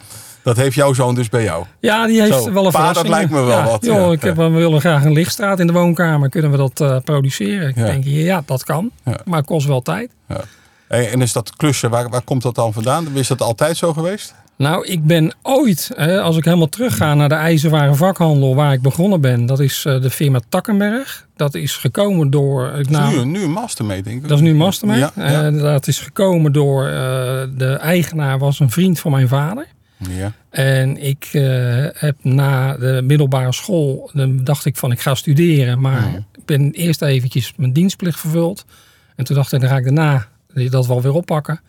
dat 0.45 0.57
heeft 0.57 0.75
jouw 0.75 0.93
zoon 0.93 1.15
dus 1.15 1.29
bij 1.29 1.43
jou. 1.43 1.65
Ja, 1.79 2.07
die 2.07 2.21
heeft 2.21 2.43
Zo, 2.43 2.53
wel 2.53 2.65
een 2.65 2.71
pa, 2.71 2.93
dat 2.93 3.07
lijkt 3.07 3.29
me 3.31 3.43
wel 3.43 3.57
ja, 3.57 3.65
wat, 3.65 3.85
Joh, 3.85 3.95
ja. 4.05 4.11
ik 4.11 4.21
heb, 4.21 4.35
we 4.35 4.49
willen 4.49 4.79
graag 4.79 5.03
een 5.03 5.13
lichtstraat 5.13 5.59
in 5.59 5.67
de 5.67 5.73
woonkamer. 5.73 6.29
Kunnen 6.29 6.51
we 6.51 6.57
dat 6.57 6.81
eh, 6.81 6.97
produceren? 7.03 7.69
Ik 7.69 7.75
Ja. 7.75 7.85
denk, 7.85 8.03
ja, 8.03 8.43
dat 8.45 8.63
kan. 8.63 8.91
Maar 9.25 9.37
het 9.37 9.45
kost 9.45 9.67
wel 9.67 9.81
tijd. 9.81 10.09
En 10.87 11.21
is 11.21 11.33
dat 11.33 11.55
klussen, 11.55 11.89
waar, 11.89 12.09
waar 12.09 12.21
komt 12.21 12.41
dat 12.41 12.55
dan 12.55 12.73
vandaan? 12.73 13.07
Is 13.13 13.27
dat 13.27 13.41
altijd 13.41 13.77
zo 13.77 13.93
geweest? 13.93 14.35
Nou, 14.57 14.85
ik 14.87 15.05
ben 15.05 15.33
ooit, 15.41 15.91
hè, 15.95 16.21
als 16.21 16.37
ik 16.37 16.45
helemaal 16.45 16.69
terugga 16.69 17.13
naar 17.13 17.29
de 17.29 17.35
ijzerwaren 17.35 17.95
vakhandel 17.95 18.55
waar 18.55 18.73
ik 18.73 18.81
begonnen 18.81 19.21
ben. 19.21 19.45
Dat 19.45 19.59
is 19.59 19.85
eh, 19.85 20.01
de 20.01 20.09
firma 20.09 20.39
Takkenberg. 20.49 21.25
Dat 21.35 21.55
is 21.55 21.75
gekomen 21.77 22.29
door... 22.29 22.67
eh, 22.67 22.75
Dat 22.77 22.89
nou, 22.89 23.13
is 23.15 23.23
nu, 23.23 23.25
nu 23.25 23.43
een 23.43 23.51
mastermate, 23.51 24.01
denk 24.01 24.15
ik. 24.23 24.27
Dat 24.27 24.37
is 24.37 24.43
nu 24.43 24.55
Mastermind. 24.55 24.99
Ja, 24.99 25.11
ja. 25.15 25.45
Eh, 25.45 25.61
dat 25.61 25.87
is 25.87 25.99
gekomen 25.99 26.51
door 26.51 26.85
eh, 26.85 26.91
de 27.57 27.77
eigenaar 27.81 28.37
was 28.39 28.59
een 28.59 28.69
vriend 28.71 28.99
van 28.99 29.11
mijn 29.11 29.27
vader. 29.27 29.67
Ja. 30.09 30.31
En 30.49 30.97
ik 31.03 31.29
eh, 31.31 31.41
heb 31.93 32.15
na 32.21 32.77
de 32.77 33.01
middelbare 33.03 33.53
school, 33.53 34.09
dan 34.13 34.43
dacht 34.43 34.65
ik 34.65 34.75
van 34.77 34.91
ik 34.91 34.99
ga 34.99 35.15
studeren. 35.15 35.81
Maar 35.81 36.01
Mhm. 36.01 36.15
ik 36.15 36.45
ben 36.45 36.71
eerst 36.71 37.01
eventjes 37.01 37.53
mijn 37.55 37.73
dienstplicht 37.73 38.19
vervuld. 38.19 38.65
En 39.15 39.25
toen 39.25 39.35
dacht 39.35 39.53
ik, 39.53 39.59
dan 39.59 39.69
ga 39.69 39.77
ik 39.77 39.83
daarna 39.83 40.27
dat 40.69 40.87
wel 40.87 41.01
weer 41.01 41.13
oppakken. 41.13 41.59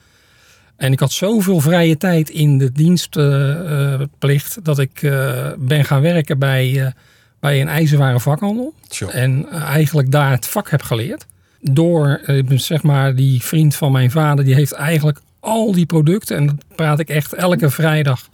En 0.76 0.92
ik 0.92 1.00
had 1.00 1.12
zoveel 1.12 1.60
vrije 1.60 1.96
tijd 1.96 2.30
in 2.30 2.58
de 2.58 2.72
dienstplicht 2.72 4.64
dat 4.64 4.78
ik 4.78 5.02
eh, 5.02 5.50
ben 5.58 5.84
gaan 5.84 6.00
werken 6.00 6.38
bij, 6.38 6.84
eh, 6.86 6.92
bij 7.40 7.60
een 7.60 7.68
ijzerwaren 7.68 8.20
vakhandel. 8.20 8.74
En 9.10 9.46
eh, 9.50 9.62
eigenlijk 9.62 10.10
daar 10.10 10.30
het 10.30 10.46
vak 10.46 10.70
heb 10.70 10.82
geleerd. 10.82 11.26
Door, 11.60 12.20
eh, 12.24 12.44
zeg 12.58 12.82
maar, 12.82 13.14
die 13.14 13.42
vriend 13.42 13.74
van 13.74 13.92
mijn 13.92 14.10
vader, 14.10 14.44
die 14.44 14.54
heeft 14.54 14.72
eigenlijk 14.72 15.20
al 15.46 15.72
die 15.72 15.86
producten. 15.86 16.36
En 16.36 16.46
dat 16.46 16.56
praat 16.74 16.98
ik 16.98 17.08
echt 17.08 17.32
elke 17.32 17.70
vrijdag. 17.70 18.28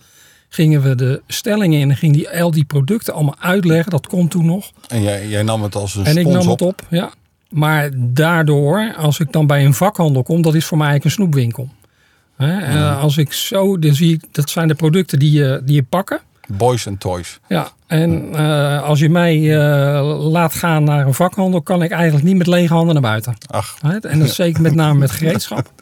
Gingen 0.48 0.82
we 0.82 0.94
de 0.94 1.22
stellingen 1.26 1.80
in 1.80 1.90
en 1.90 1.96
ging 1.96 2.12
die 2.12 2.30
al 2.42 2.50
die 2.50 2.64
producten 2.64 3.14
allemaal 3.14 3.36
uitleggen. 3.38 3.90
Dat 3.90 4.06
kon 4.06 4.28
toen 4.28 4.46
nog. 4.46 4.70
En 4.88 5.02
jij, 5.02 5.28
jij 5.28 5.42
nam 5.42 5.62
het 5.62 5.74
als 5.74 5.94
een 5.94 6.04
En 6.04 6.16
ik 6.16 6.26
nam 6.26 6.48
op. 6.48 6.58
het 6.58 6.68
op, 6.68 6.82
ja. 6.90 7.10
Maar 7.48 7.90
daardoor, 7.96 8.94
als 8.96 9.20
ik 9.20 9.32
dan 9.32 9.46
bij 9.46 9.64
een 9.64 9.74
vakhandel 9.74 10.22
kom, 10.22 10.42
dat 10.42 10.54
is 10.54 10.64
voor 10.64 10.78
mij 10.78 10.86
eigenlijk 10.88 11.18
een 11.18 11.22
snoepwinkel. 11.24 11.68
Hè, 12.36 12.58
en 12.58 12.96
Als 12.98 13.16
ik 13.16 13.32
zo, 13.32 13.78
dan 13.78 13.94
zie 13.94 14.12
ik, 14.14 14.24
dat 14.30 14.50
zijn 14.50 14.68
de 14.68 14.74
producten 14.74 15.18
die 15.18 15.32
je, 15.32 15.60
die 15.64 15.74
je 15.74 15.82
pakken. 15.82 16.20
Boys 16.48 16.86
and 16.86 17.00
toys. 17.00 17.40
Ja, 17.48 17.68
en 17.86 18.34
eh, 18.34 18.82
als 18.82 18.98
je 18.98 19.08
mij 19.08 19.56
eh, 19.58 20.28
laat 20.30 20.54
gaan 20.54 20.84
naar 20.84 21.06
een 21.06 21.14
vakhandel, 21.14 21.62
kan 21.62 21.82
ik 21.82 21.90
eigenlijk 21.90 22.24
niet 22.24 22.36
met 22.36 22.46
lege 22.46 22.72
handen 22.74 22.92
naar 22.94 23.02
buiten. 23.02 23.34
Ach, 23.46 23.76
Hè, 23.80 23.98
En 23.98 24.18
dat 24.18 24.28
is 24.28 24.34
zeker 24.34 24.62
met 24.62 24.74
name 24.74 24.98
met 24.98 25.10
gereedschap. 25.10 25.70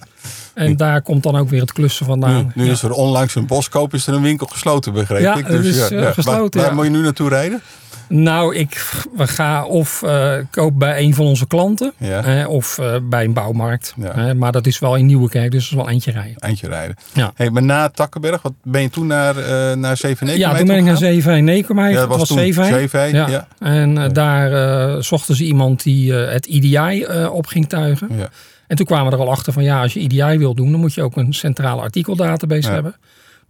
En 0.54 0.76
daar 0.76 1.02
komt 1.02 1.22
dan 1.22 1.36
ook 1.36 1.48
weer 1.48 1.60
het 1.60 1.72
klussen 1.72 2.06
vandaan. 2.06 2.52
nu 2.54 2.64
Ja. 2.64 2.70
is 2.72 2.82
er 2.82 2.92
onlangs 2.92 3.34
een 3.34 3.46
boskoop, 3.46 3.94
is 3.94 4.06
er 4.06 4.14
een 4.14 4.22
winkel 4.22 4.46
gesloten, 4.46 4.92
begreep 4.92 5.20
Ja, 5.20 5.36
ik. 5.36 5.46
het 5.46 5.64
is, 5.64 5.88
eh, 5.90 6.00
Waar- 6.02 6.14
gesloten, 6.14 6.60
Waar, 6.60 6.68
ja. 6.68 6.74
moet 6.76 6.84
je 6.84 6.90
nu 6.90 7.02
naartoe 7.02 7.28
rijden? 7.28 7.62
Nou, 8.08 8.54
ik 8.56 8.84
we 9.16 9.26
ga 9.26 9.64
of 9.64 10.02
eh, 10.02 10.32
koop 10.50 10.78
bij 10.78 11.00
een 11.02 11.14
van 11.14 11.26
onze 11.26 11.46
klanten, 11.46 11.92
Ja. 11.98 12.22
hè, 12.22 12.46
of 12.46 12.78
eh, 12.78 12.94
bij 13.02 13.24
een 13.24 13.32
bouwmarkt. 13.32 13.94
Ja. 13.96 14.12
Hè, 14.14 14.34
maar 14.34 14.52
dat 14.52 14.66
is 14.66 14.78
wel 14.78 14.96
in 14.96 15.06
Nieuwekerk, 15.06 15.50
dus 15.50 15.62
dat 15.62 15.70
is 15.78 15.84
wel 15.84 15.88
eentje 15.94 16.10
rijden. 16.10 16.36
Eindje 16.36 16.66
rijden. 16.68 16.96
Ja. 17.12 17.32
Hey, 17.34 17.50
maar 17.50 17.62
na 17.62 17.88
Takkenberg, 17.88 18.42
wat 18.42 18.52
ben 18.62 18.82
je 18.82 18.90
toen 18.90 19.06
naar, 19.06 19.36
eh 19.36 19.76
naar 19.76 19.96
Zeveneken? 19.96 20.40
Ja, 20.40 20.54
toen 20.54 20.66
ben 20.66 20.76
ik 20.76 20.84
naar 20.84 20.96
Zeeveen 20.96 21.44
Nekermeij. 21.44 21.90
Ja, 21.90 21.96
dat 21.98 22.08
was 22.08 22.18
was 22.18 22.28
Zeeveen. 22.28 22.64
Zeeveen, 22.64 23.14
ja. 23.14 23.46
En 23.58 24.12
daar 24.12 25.02
zochten 25.02 25.36
ze 25.36 25.44
iemand 25.44 25.82
die 25.82 26.12
het 26.12 26.46
IDI 26.46 27.02
eh, 27.02 27.32
op 27.32 27.46
ging 27.46 27.68
tuigen. 27.68 28.08
Ja. 28.16 28.28
En 28.70 28.76
toen 28.76 28.86
kwamen 28.86 29.10
we 29.12 29.16
er 29.18 29.22
al 29.24 29.30
achter 29.30 29.52
van 29.52 29.62
ja, 29.62 29.82
als 29.82 29.92
je 29.92 30.00
IDI 30.00 30.38
wil 30.38 30.54
doen, 30.54 30.70
dan 30.70 30.80
moet 30.80 30.94
je 30.94 31.02
ook 31.02 31.16
een 31.16 31.32
centrale 31.34 31.80
artikeldatabase 31.80 32.68
Ja. 32.68 32.74
hebben. 32.74 32.94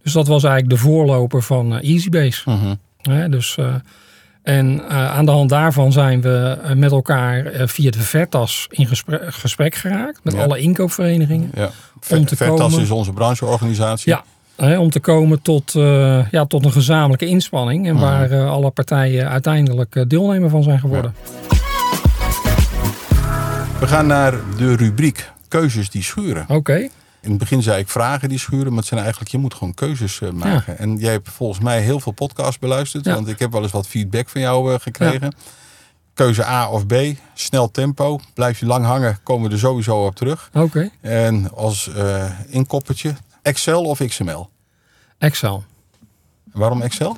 Dus 0.03 0.13
dat 0.13 0.27
was 0.27 0.43
eigenlijk 0.43 0.73
de 0.75 0.87
voorloper 0.87 1.41
van 1.43 1.77
eh, 1.77 1.89
EasyBase. 1.93 2.57
Hè, 3.01 3.29
dus, 3.29 3.55
eh, 3.57 3.73
en 4.43 4.81
eh, 4.89 5.11
aan 5.11 5.25
de 5.25 5.31
hand 5.31 5.49
daarvan 5.49 5.91
zijn 5.91 6.21
we 6.21 6.57
met 6.75 6.91
elkaar 6.91 7.51
via 7.65 7.89
de 7.91 7.99
Vertas 7.99 8.67
in 8.69 8.87
gesprek, 8.87 9.21
gesprek 9.35 9.75
geraakt. 9.75 10.19
Met 10.23 10.33
Ja. 10.33 10.43
alle 10.43 10.59
inkoopverenigingen. 10.59 11.51
ja. 11.53 11.69
Om 12.09 12.25
te 12.25 12.35
Vertas 12.35 12.59
komen- 12.59 12.81
is 12.81 12.91
onze 12.91 13.13
brancheorganisatie. 13.13 14.11
Ja, 14.11 14.23
hè, 14.55 14.79
om 14.79 14.89
te 14.89 14.99
komen 14.99 15.41
tot, 15.41 15.71
ja, 16.31 16.45
tot 16.47 16.65
een 16.65 16.71
gezamenlijke 16.71 17.25
inspanning. 17.25 17.87
En 17.87 17.93
Mhm. 17.93 18.03
waar 18.03 18.47
alle 18.47 18.69
partijen 18.69 19.29
uiteindelijk 19.29 20.03
deelnemer 20.07 20.49
van 20.49 20.63
zijn 20.63 20.79
geworden. 20.79 21.13
We 23.81 23.87
gaan 23.87 24.07
naar 24.07 24.33
de 24.57 24.75
rubriek 24.75 25.31
keuzes 25.47 25.89
die 25.89 26.03
schuren. 26.03 26.45
Oké, 26.49 26.75
In 27.21 27.29
het 27.29 27.37
begin 27.37 27.61
zei 27.61 27.79
ik 27.81 27.89
vragen 27.89 28.29
die 28.29 28.37
schuren, 28.39 28.67
maar 28.67 28.77
het 28.77 28.85
zijn 28.85 28.99
eigenlijk, 28.99 29.31
je 29.31 29.37
moet 29.37 29.53
gewoon 29.53 29.73
keuzes 29.73 30.21
eh, 30.21 30.29
maken. 30.29 30.77
En 30.77 30.97
jij 30.97 31.11
hebt 31.11 31.29
volgens 31.29 31.59
mij 31.59 31.81
heel 31.81 31.99
veel 31.99 32.11
podcasts 32.11 32.59
beluisterd, 32.59 33.05
Ja. 33.05 33.13
want 33.13 33.27
ik 33.27 33.39
heb 33.39 33.51
wel 33.51 33.61
eens 33.61 33.71
wat 33.71 33.87
feedback 33.87 34.29
van 34.29 34.41
jou 34.41 34.73
eh, 34.73 34.79
gekregen. 34.79 35.35
Keuze 36.13 36.45
A 36.45 36.69
of 36.69 36.85
B, 36.87 36.93
snel 37.33 37.71
tempo, 37.71 38.19
blijf 38.33 38.59
je 38.59 38.65
lang 38.65 38.85
hangen, 38.85 39.19
komen 39.23 39.47
we 39.47 39.53
er 39.53 39.59
sowieso 39.59 40.05
op 40.05 40.15
terug. 40.15 40.49
oké. 40.53 40.89
En 41.01 41.51
als 41.55 41.87
eh 41.93 42.25
inkoppertje, 42.47 43.13
Excel 43.41 43.83
of 43.83 44.05
XML? 44.07 44.49
Excel. 45.17 45.63
Waarom 46.51 46.81
Excel? 46.81 47.17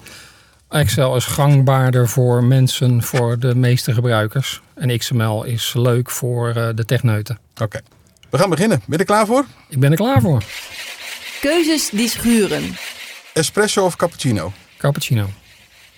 Excel 0.74 1.16
is 1.16 1.26
gangbaarder 1.26 2.10
voor 2.10 2.44
mensen, 2.44 3.04
voor 3.04 3.40
de 3.40 3.56
meeste 3.56 3.94
gebruikers. 3.94 4.62
En 4.74 4.98
XML 4.98 5.44
is 5.44 5.74
leuk 5.74 6.10
voor 6.12 6.50
eh, 6.50 6.70
de 6.76 6.86
techneuten. 6.86 7.40
Oké, 7.62 7.82
we 8.30 8.38
gaan 8.38 8.50
beginnen. 8.50 8.78
Ben 8.78 8.98
je 8.98 8.98
er 8.98 9.06
klaar 9.06 9.26
voor? 9.26 9.46
Ik 9.70 9.80
ben 9.80 9.92
er 9.92 9.98
klaar 9.98 10.22
voor. 10.22 10.44
Keuzes 11.42 11.90
die 11.90 12.10
schuren. 12.10 12.76
Espresso 13.34 13.86
of 13.86 13.96
cappuccino? 13.96 14.54
Cappuccino. 14.78 15.30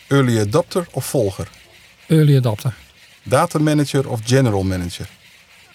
Early 0.08 0.40
adopter 0.40 0.88
of 0.92 1.06
volger? 1.06 1.48
Early 2.08 2.38
adapter. 2.38 2.74
Data 3.24 3.60
manager 3.60 4.10
of 4.10 4.20
general 4.24 4.64
manager? 4.64 5.08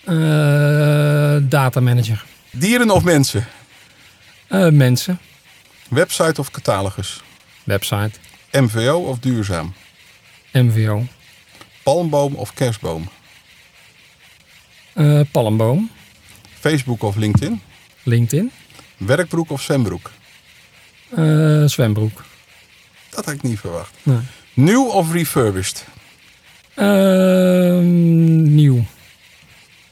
Eh 0.04 1.37
data 1.40 1.80
manager. 1.80 2.25
Dieren 2.50 2.90
of 2.90 3.04
mensen? 3.04 3.47
Eh, 4.49 4.69
mensen. 4.69 5.19
Website 5.88 6.40
of 6.40 6.50
catalogus? 6.50 7.23
Website. 7.64 8.11
MVO 8.52 8.97
of 8.97 9.19
duurzaam? 9.19 9.75
MVO. 10.52 11.04
Palmboom 11.83 12.35
of 12.35 12.54
kerstboom? 12.54 13.09
Eh, 14.92 15.21
palmboom. 15.30 15.90
Facebook 16.59 17.02
of 17.02 17.16
LinkedIn? 17.16 17.61
LinkedIn. 18.02 18.50
Werkbroek 18.97 19.50
of 19.50 19.62
zwembroek? 19.62 20.11
Eh, 21.11 21.64
zwembroek. 21.64 22.25
Dat 23.11 23.25
had 23.25 23.35
ik 23.35 23.42
niet 23.42 23.59
verwacht. 23.59 23.97
Nee. 24.02 24.19
Nieuw 24.54 24.87
of 24.87 25.12
refurbished? 25.12 25.87
Ehm, 26.75 28.54
nieuw. 28.54 28.85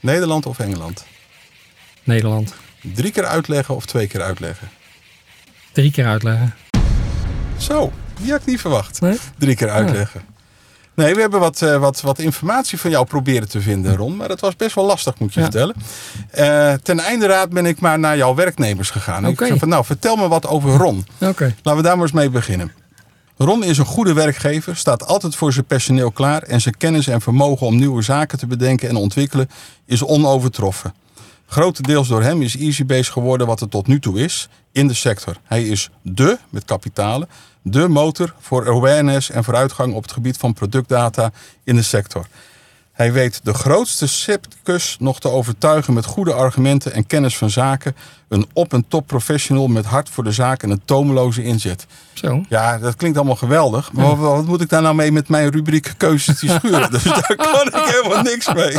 Nederland 0.01 0.47
of 0.47 0.59
Engeland? 0.59 1.07
Nederland. 2.05 2.55
Drie 2.81 3.11
keer 3.13 3.25
uitleggen 3.25 3.75
of 3.75 3.87
twee 3.87 4.07
keer 4.07 4.23
uitleggen? 4.23 4.69
Drie 5.73 5.91
keer 5.91 6.07
uitleggen. 6.07 6.55
Zo, 7.59 7.93
die 8.21 8.31
had 8.31 8.41
ik 8.41 8.47
niet 8.47 8.61
verwacht. 8.61 9.01
Nee? 9.01 9.19
Drie 9.39 9.55
keer 9.57 9.71
uitleggen. 9.71 10.21
Nee, 10.95 11.15
we 11.15 11.21
hebben 11.21 11.41
wat, 11.41 11.63
eh, 11.63 11.77
wat, 11.77 12.01
wat 12.01 12.19
informatie 12.19 12.79
van 12.79 12.91
jou 12.91 13.07
proberen 13.07 13.49
te 13.49 13.61
vinden, 13.61 13.97
Ron. 13.97 14.17
Maar 14.17 14.29
dat 14.29 14.41
was 14.41 14.57
best 14.57 14.75
wel 14.75 14.87
lastig, 14.87 15.19
moet 15.19 15.35
je 15.35 15.41
Ja. 15.41 15.47
vertellen. 15.51 15.75
Eh, 16.31 16.73
ten 16.83 16.99
einde 17.01 17.27
raad 17.27 17.51
ben 17.51 17.67
ik 17.67 17.81
maar 17.81 17.99
naar 17.99 18.17
jouw 18.17 18.35
werknemers 18.35 18.91
gegaan. 18.91 19.27
Oké. 19.27 19.43
Ik 19.43 19.47
zei 19.49 19.59
van, 19.59 19.69
nou, 19.69 19.85
vertel 19.85 20.17
me 20.17 20.29
wat 20.29 20.47
over 20.47 20.71
Ron. 20.77 21.07
Oké. 21.21 21.55
Laten 21.63 21.81
we 21.83 21.87
daar 21.89 21.95
maar 21.97 22.05
eens 22.07 22.15
mee 22.15 22.31
beginnen. 22.31 22.73
Ron 23.37 23.65
is 23.65 23.79
een 23.79 23.85
goede 23.85 24.13
werkgever, 24.13 24.77
staat 24.77 25.07
altijd 25.07 25.37
voor 25.37 25.53
zijn 25.53 25.65
personeel 25.65 26.11
klaar 26.11 26.43
en 26.43 26.61
zijn 26.61 26.77
kennis 26.77 27.07
en 27.07 27.21
vermogen 27.21 27.67
om 27.67 27.77
nieuwe 27.77 28.03
zaken 28.03 28.39
te 28.39 28.47
bedenken 28.47 28.89
en 28.89 28.97
ontwikkelen 28.97 29.49
is 29.87 30.03
onovertroffen. 30.05 30.95
Grotendeels 31.51 32.09
door 32.09 32.23
hem 32.23 32.43
is 32.43 32.57
EasyBase 32.57 33.13
geworden 33.13 33.47
wat 33.47 33.61
het 33.61 33.71
tot 33.71 33.87
nu 33.87 34.01
toe 34.01 34.21
is 34.21 34.49
in 34.73 34.89
de 34.89 34.95
sector. 34.95 35.37
Hij 35.45 35.63
is 35.63 35.91
de, 36.03 36.39
met 36.51 36.65
kapitalen, 36.65 37.29
de 37.63 37.89
motor 37.89 38.35
voor 38.39 38.69
awareness 38.69 39.31
en 39.31 39.45
vooruitgang 39.45 39.95
op 39.95 40.03
het 40.03 40.13
gebied 40.13 40.37
van 40.37 40.53
productdata 40.53 41.33
in 41.65 41.77
de 41.77 41.83
sector. 41.83 42.27
Hij 42.99 43.13
weet 43.13 43.41
de 43.43 43.55
grootste 43.55 44.07
scepticus 44.07 44.97
nog 45.01 45.21
te 45.21 45.31
overtuigen 45.31 45.95
met 45.95 46.05
goede 46.05 46.33
argumenten 46.33 46.93
en 46.93 47.07
kennis 47.07 47.37
van 47.37 47.51
zaken. 47.51 47.97
Een 48.29 48.47
op- 48.53 48.73
en 48.73 48.85
top 48.89 49.07
professional 49.07 49.67
met 49.69 49.85
hart 49.85 50.09
voor 50.09 50.25
de 50.25 50.33
zaak 50.33 50.63
en 50.63 50.71
een 50.71 50.83
tomeloze 50.85 51.43
inzet. 51.43 51.87
Zo. 52.13 52.45
Ja, 52.49 52.79
dat 52.79 52.97
klinkt 52.97 53.17
allemaal 53.17 53.37
geweldig. 53.37 53.93
Maar 53.93 54.17
wat, 54.17 54.37
wat 54.37 54.47
moet 54.47 54.61
ik 54.61 54.69
daar 54.69 54.83
nou 54.83 54.95
mee 54.95 55.13
met 55.13 55.29
mijn 55.29 55.51
rubriek 55.51 55.93
keuzes 55.97 56.39
die 56.39 56.51
schuren? 56.51 56.91
dus 56.93 57.03
daar 57.03 57.37
kan 57.37 57.67
ik 57.67 57.75
helemaal 57.75 58.23
niks 58.23 58.53
mee. 58.53 58.77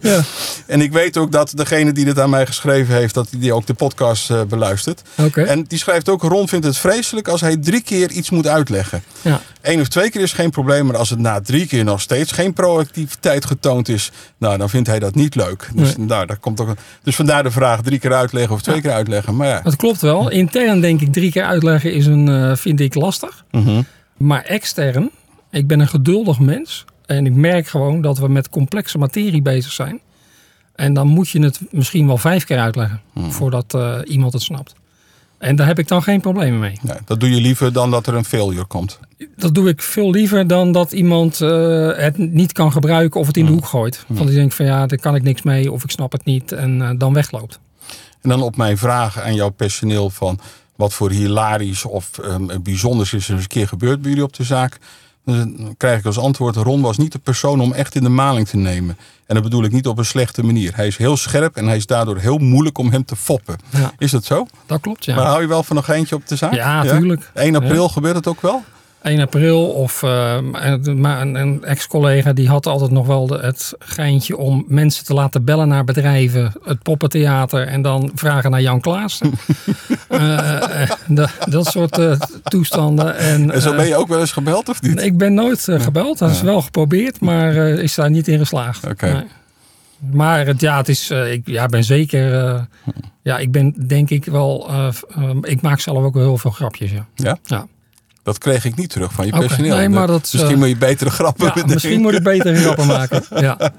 Ja. 0.00 0.20
En 0.66 0.80
ik 0.80 0.92
weet 0.92 1.16
ook 1.16 1.32
dat 1.32 1.52
degene 1.54 1.92
die 1.92 2.04
dit 2.04 2.18
aan 2.18 2.30
mij 2.30 2.46
geschreven 2.46 2.94
heeft, 2.94 3.14
dat 3.14 3.28
die 3.30 3.52
ook 3.52 3.66
de 3.66 3.74
podcast 3.74 4.30
eh, 4.30 4.42
beluistert. 4.42 5.02
Oké. 5.16 5.42
En 5.42 5.62
die 5.62 5.78
schrijft 5.78 6.08
ook, 6.08 6.22
Ron 6.22 6.48
vindt 6.48 6.66
het 6.66 6.78
vreselijk 6.78 7.28
als 7.28 7.40
hij 7.40 7.56
drie 7.56 7.82
keer 7.82 8.10
iets 8.10 8.30
moet 8.30 8.46
uitleggen. 8.46 9.02
Ja. 9.22 9.40
Eén 9.62 9.80
of 9.80 9.88
twee 9.88 10.10
keer 10.10 10.22
is 10.22 10.32
geen 10.32 10.50
probleem, 10.50 10.86
maar 10.86 10.96
als 10.96 11.10
het 11.10 11.18
na 11.18 11.40
drie 11.40 11.66
keer 11.66 11.84
nog 11.84 12.00
steeds 12.00 12.32
geen 12.32 12.52
proactiviteit 12.52 13.44
getoond 13.60 13.88
is, 13.88 14.10
nou, 14.38 14.58
dan 14.58 14.68
vindt 14.68 14.88
hij 14.88 14.98
dat 14.98 15.14
niet 15.14 15.34
leuk. 15.34 15.70
Dus, 15.74 15.96
nou, 15.96 16.26
daar 16.26 16.36
komt 16.36 16.60
ook, 16.60 16.74
dus 17.02 17.16
vandaar 17.16 17.42
de 17.42 17.50
vraag 17.50 17.82
drie 17.82 17.98
keer 17.98 18.12
uitleggen 18.14 18.54
of 18.54 18.62
twee 18.62 18.80
keer 18.80 18.92
uitleggen. 18.92 19.36
Maar 19.36 19.48
ja, 19.48 19.60
Dat 19.60 19.76
klopt 19.76 20.00
wel. 20.00 20.30
Intern 20.30 20.80
denk 20.80 21.00
ik 21.00 21.12
drie 21.12 21.30
keer 21.30 21.44
uitleggen 21.44 21.92
is 21.92 22.06
een, 22.06 22.28
eh, 22.28 22.56
vind 22.56 22.80
ik 22.80 22.94
lastig. 22.94 23.44
Mhm. 23.50 23.82
Maar 24.16 24.42
extern, 24.42 25.10
ik 25.50 25.66
ben 25.66 25.80
een 25.80 25.88
geduldig 25.88 26.38
mens. 26.38 26.84
En 27.06 27.26
ik 27.26 27.34
merk 27.34 27.66
gewoon 27.68 28.00
dat 28.00 28.18
we 28.18 28.28
met 28.28 28.48
complexe 28.48 28.98
materie 28.98 29.42
bezig 29.42 29.72
zijn. 29.72 30.00
En 30.74 30.94
dan 30.94 31.06
moet 31.06 31.28
je 31.28 31.40
het 31.42 31.60
misschien 31.70 32.06
wel 32.06 32.18
vijf 32.18 32.44
keer 32.44 32.58
uitleggen. 32.58 33.00
Voordat 33.28 33.74
eh, 33.74 33.98
iemand 34.04 34.32
het 34.32 34.42
snapt. 34.42 34.74
En 35.38 35.56
daar 35.56 35.66
heb 35.66 35.78
ik 35.78 35.88
dan 35.88 36.02
geen 36.02 36.20
problemen 36.20 36.58
mee. 36.60 36.78
ja, 36.82 36.96
dat 37.04 37.20
doe 37.20 37.30
je 37.30 37.40
liever 37.40 37.72
dan 37.72 37.90
dat 37.90 38.06
er 38.06 38.14
een 38.14 38.24
failure 38.24 38.64
komt. 38.64 38.98
Dat 39.36 39.54
doe 39.54 39.68
ik 39.68 39.82
veel 39.82 40.10
liever 40.10 40.46
dan 40.46 40.72
dat 40.72 40.92
iemand 40.92 41.40
eh, 41.40 41.90
het 41.96 42.18
niet 42.18 42.52
kan 42.52 42.72
gebruiken 42.72 43.20
of 43.20 43.26
het 43.26 43.36
in 43.36 43.46
de 43.46 43.52
hoek 43.52 43.66
gooit. 43.66 44.04
Want 44.06 44.26
die 44.26 44.36
denkt 44.36 44.54
van 44.54 44.66
ja, 44.66 44.86
daar 44.86 44.98
kan 44.98 45.14
ik 45.14 45.22
niks 45.22 45.42
mee 45.42 45.72
of 45.72 45.84
ik 45.84 45.90
snap 45.90 46.12
het 46.12 46.24
niet. 46.24 46.52
En 46.52 46.82
eh, 46.82 46.90
dan 46.98 47.12
wegloopt. 47.12 47.60
En 48.20 48.28
dan 48.28 48.42
op 48.42 48.56
mijn 48.56 48.78
vraag 48.78 49.20
aan 49.20 49.34
jouw 49.34 49.50
personeel 49.50 50.10
van 50.10 50.38
wat 50.76 50.94
voor 50.94 51.10
hilarisch 51.10 51.84
of 51.84 52.18
ehm, 52.18 52.62
bijzonders 52.62 53.12
is 53.12 53.28
er 53.28 53.32
eens 53.34 53.42
een 53.42 53.48
keer 53.48 53.68
gebeurd 53.68 54.00
bij 54.00 54.10
jullie 54.10 54.24
op 54.24 54.34
de 54.34 54.44
zaak. 54.44 54.78
Dan 55.24 55.74
krijg 55.76 55.98
ik 55.98 56.06
als 56.06 56.18
antwoord, 56.18 56.56
Ron 56.56 56.80
was 56.80 56.98
niet 56.98 57.12
de 57.12 57.18
persoon 57.18 57.60
om 57.60 57.72
echt 57.72 57.94
in 57.94 58.02
de 58.02 58.08
maling 58.08 58.48
te 58.48 58.56
nemen. 58.56 58.96
En 59.26 59.34
dat 59.34 59.42
bedoel 59.42 59.64
ik 59.64 59.72
niet 59.72 59.86
op 59.86 59.98
een 59.98 60.04
slechte 60.04 60.44
manier. 60.44 60.76
Hij 60.76 60.86
is 60.86 60.96
heel 60.96 61.16
scherp 61.16 61.56
en 61.56 61.66
hij 61.66 61.76
is 61.76 61.86
daardoor 61.86 62.18
heel 62.18 62.38
moeilijk 62.38 62.78
om 62.78 62.90
hem 62.90 63.04
te 63.04 63.16
foppen. 63.16 63.56
Ja. 63.70 63.92
Is 63.98 64.10
dat 64.10 64.24
zo? 64.24 64.46
Dat 64.66 64.80
klopt, 64.80 65.04
ja. 65.04 65.14
Maar 65.14 65.26
hou 65.26 65.40
je 65.40 65.48
wel 65.48 65.62
van 65.62 65.76
nog 65.76 65.88
eentje 65.88 66.14
op 66.14 66.26
de 66.26 66.36
zaak? 66.36 66.54
Ja, 66.54 66.82
tuurlijk. 66.82 67.30
1 67.34 67.54
april 67.54 67.88
gebeurt 67.88 68.16
het 68.16 68.26
ook 68.26 68.40
wel? 68.40 68.64
1 69.02 69.20
april 69.20 69.64
of 69.64 70.02
maar 70.02 71.20
een, 71.20 71.34
een 71.34 71.64
ex-collega 71.64 72.32
die 72.32 72.48
had 72.48 72.66
altijd 72.66 72.90
nog 72.90 73.06
wel 73.06 73.26
de, 73.26 73.38
het 73.38 73.74
geintje 73.78 74.36
om 74.36 74.64
mensen 74.68 75.04
te 75.04 75.14
laten 75.14 75.44
bellen 75.44 75.68
naar 75.68 75.84
bedrijven, 75.84 76.52
het 76.64 76.82
poppentheater 76.82 77.66
en 77.66 77.82
dan 77.82 78.10
vragen 78.14 78.50
naar 78.50 78.62
Jan 78.62 78.80
Klaassen. 78.80 79.32
Eh, 80.08 80.82
eh, 80.82 80.90
dat, 81.48 81.66
soort 81.66 82.00
toestanden. 82.42 83.16
En, 83.16 83.50
En 83.50 83.62
zo 83.62 83.74
ben 83.76 83.86
je 83.86 83.96
ook 83.96 84.08
wel 84.08 84.20
eens 84.20 84.32
gebeld 84.32 84.68
of 84.68 84.82
niet? 84.82 85.02
ik 85.02 85.16
ben 85.16 85.34
nooit 85.34 85.68
gebeld. 85.70 86.18
Dat 86.18 86.30
is 86.30 86.42
wel 86.42 86.62
geprobeerd, 86.62 87.20
maar 87.20 87.54
is 87.56 87.94
daar 87.94 88.10
niet 88.10 88.28
in 88.28 88.38
geslaagd. 88.38 88.86
Oké. 88.86 89.12
Nee. 89.12 89.24
Maar 89.98 90.46
het, 90.46 90.60
ja, 90.60 90.76
het 90.76 90.88
is, 90.88 91.10
ik 91.10 91.46
ja, 91.46 91.66
ben 91.66 91.84
zeker, 91.84 92.44
eh, 92.44 92.62
ja, 93.22 93.38
ik 93.38 93.52
ben 93.52 93.86
denk 93.86 94.10
ik 94.10 94.24
wel, 94.24 94.68
eh, 94.68 94.88
eh, 95.08 95.30
ik 95.42 95.60
maak 95.60 95.80
zelf 95.80 96.04
ook 96.04 96.14
wel 96.14 96.22
heel 96.22 96.38
veel 96.38 96.50
grapjes. 96.50 96.90
Ja. 96.90 97.06
Ja? 97.14 97.38
Ja. 97.44 97.66
Dat 98.28 98.38
kreeg 98.38 98.64
ik 98.64 98.76
niet 98.76 98.90
terug 98.90 99.12
van 99.12 99.26
je 99.26 99.32
personeel. 99.32 99.76
Nee, 99.76 99.88
maar 99.88 100.06
dat, 100.06 100.20
Misschien 100.32 100.52
eh, 100.52 100.56
moet 100.58 100.68
je 100.68 100.76
betere 100.76 101.10
grappen 101.10 101.44
Ja, 101.44 101.48
bedenken. 101.52 101.74
misschien 101.74 102.00
moet 102.00 102.14
ik 102.14 102.22
beter 102.22 102.54
grappen 102.56 102.86
maken. 102.86 103.24
Ja. 103.46 103.72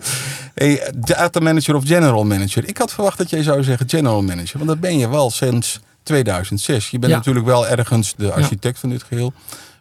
Hey, 0.56 0.92
data 0.98 1.40
manager 1.40 1.76
of 1.76 1.86
general 1.86 2.24
manager. 2.26 2.68
Ik 2.68 2.78
had 2.78 2.94
verwacht 2.94 3.18
dat 3.18 3.30
jij 3.30 3.44
zou 3.44 3.64
zeggen 3.64 3.90
general 3.90 4.22
manager. 4.22 4.58
Want 4.58 4.68
dat 4.70 4.80
ben 4.80 4.98
je 4.98 5.10
wel 5.10 5.30
sinds 5.30 5.80
2006. 6.04 6.90
Je 6.90 7.00
bent 7.00 7.12
Ja. 7.12 7.18
natuurlijk 7.18 7.46
wel 7.46 7.68
ergens 7.68 8.14
de 8.18 8.32
architect 8.34 8.80
van 8.80 8.90
dit 8.90 9.04
geheel. 9.04 9.34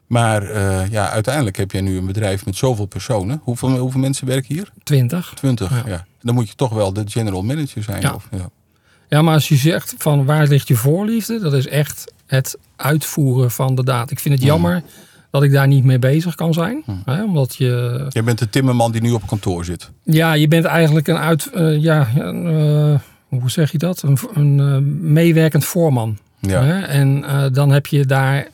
Maar 0.07 0.43
eh, 0.43 0.91
ja, 0.91 1.11
uiteindelijk 1.11 1.57
heb 1.57 1.71
jij 1.73 1.81
nu 1.81 1.97
een 1.99 2.07
bedrijf 2.07 2.45
met 2.45 2.57
zoveel 2.57 2.87
personen. 2.87 3.41
Hoeveel, 3.43 3.77
hoeveel 3.79 4.01
mensen 4.01 4.27
werken 4.27 4.55
hier? 4.55 4.71
20. 4.83 5.33
20. 5.35 5.87
Ja. 5.87 6.07
Dan 6.23 6.35
moet 6.35 6.49
je 6.49 6.55
toch 6.55 6.71
wel 6.73 6.93
de 6.93 7.03
general 7.07 7.43
manager 7.43 7.83
zijn. 7.83 8.15
Of, 8.15 8.29
ja. 8.31 8.49
Ja, 9.09 9.23
maar 9.23 9.35
als 9.35 9.49
je 9.49 9.57
zegt 9.57 9.95
van 9.99 10.25
waar 10.25 10.47
ligt 10.47 10.69
je 10.69 10.77
voorliefde, 10.77 11.41
dat 11.41 11.53
is 11.53 11.67
echt 11.67 12.13
het 12.27 12.57
uitvoeren 12.79 13.51
van 13.51 13.75
de 13.75 13.85
daad. 13.85 14.11
Ik 14.11 14.19
vind 14.21 14.35
het 14.35 14.43
jammer 14.43 14.83
dat 15.31 15.43
ik 15.43 15.53
daar 15.53 15.67
niet 15.67 15.85
mee 15.85 15.99
bezig 15.99 16.35
kan 16.35 16.53
zijn. 16.53 16.83
Hè, 17.05 17.23
omdat 17.25 17.55
je, 17.57 18.07
Jij 18.09 18.25
bent 18.25 18.39
de 18.39 18.51
timmerman 18.51 18.93
die 18.93 19.01
nu 19.01 19.11
op 19.11 19.27
kantoor 19.27 19.65
zit. 19.65 19.91
ja, 20.03 20.33
je 20.33 20.49
bent 20.49 20.65
eigenlijk 20.65 21.09
een 21.09 21.17
uit, 21.19 21.51
eh, 21.55 21.83
ja, 21.83 22.09
een, 22.17 22.47
eh, 22.47 23.01
hoe 23.29 23.51
zeg 23.51 23.73
je 23.73 23.79
dat? 23.79 24.03
Een, 24.03 24.19
een 24.35 24.61
eh, 24.61 24.77
meewerkend 25.11 25.65
voorman. 25.65 26.19
Ja. 26.41 26.63
Hè? 26.63 26.81
En 26.81 27.25
dan 27.53 27.71
heb 27.71 27.87
je 27.87 28.07
daar, 28.07 28.49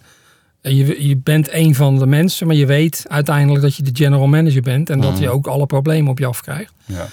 je, 0.60 1.06
je 1.08 1.16
bent 1.16 1.52
een 1.52 1.74
van 1.74 1.98
de 1.98 2.06
mensen, 2.06 2.46
maar 2.46 2.56
je 2.56 2.66
weet 2.66 3.04
uiteindelijk 3.08 3.62
dat 3.62 3.76
je 3.76 3.82
de 3.82 3.90
general 3.92 4.26
manager 4.26 4.62
bent 4.62 4.90
en 4.90 5.00
dat 5.00 5.18
je 5.18 5.30
ook 5.30 5.46
alle 5.46 5.66
problemen 5.66 6.10
op 6.10 6.18
je 6.18 6.26
afkrijgt. 6.26 6.72
Ja. 6.84 7.06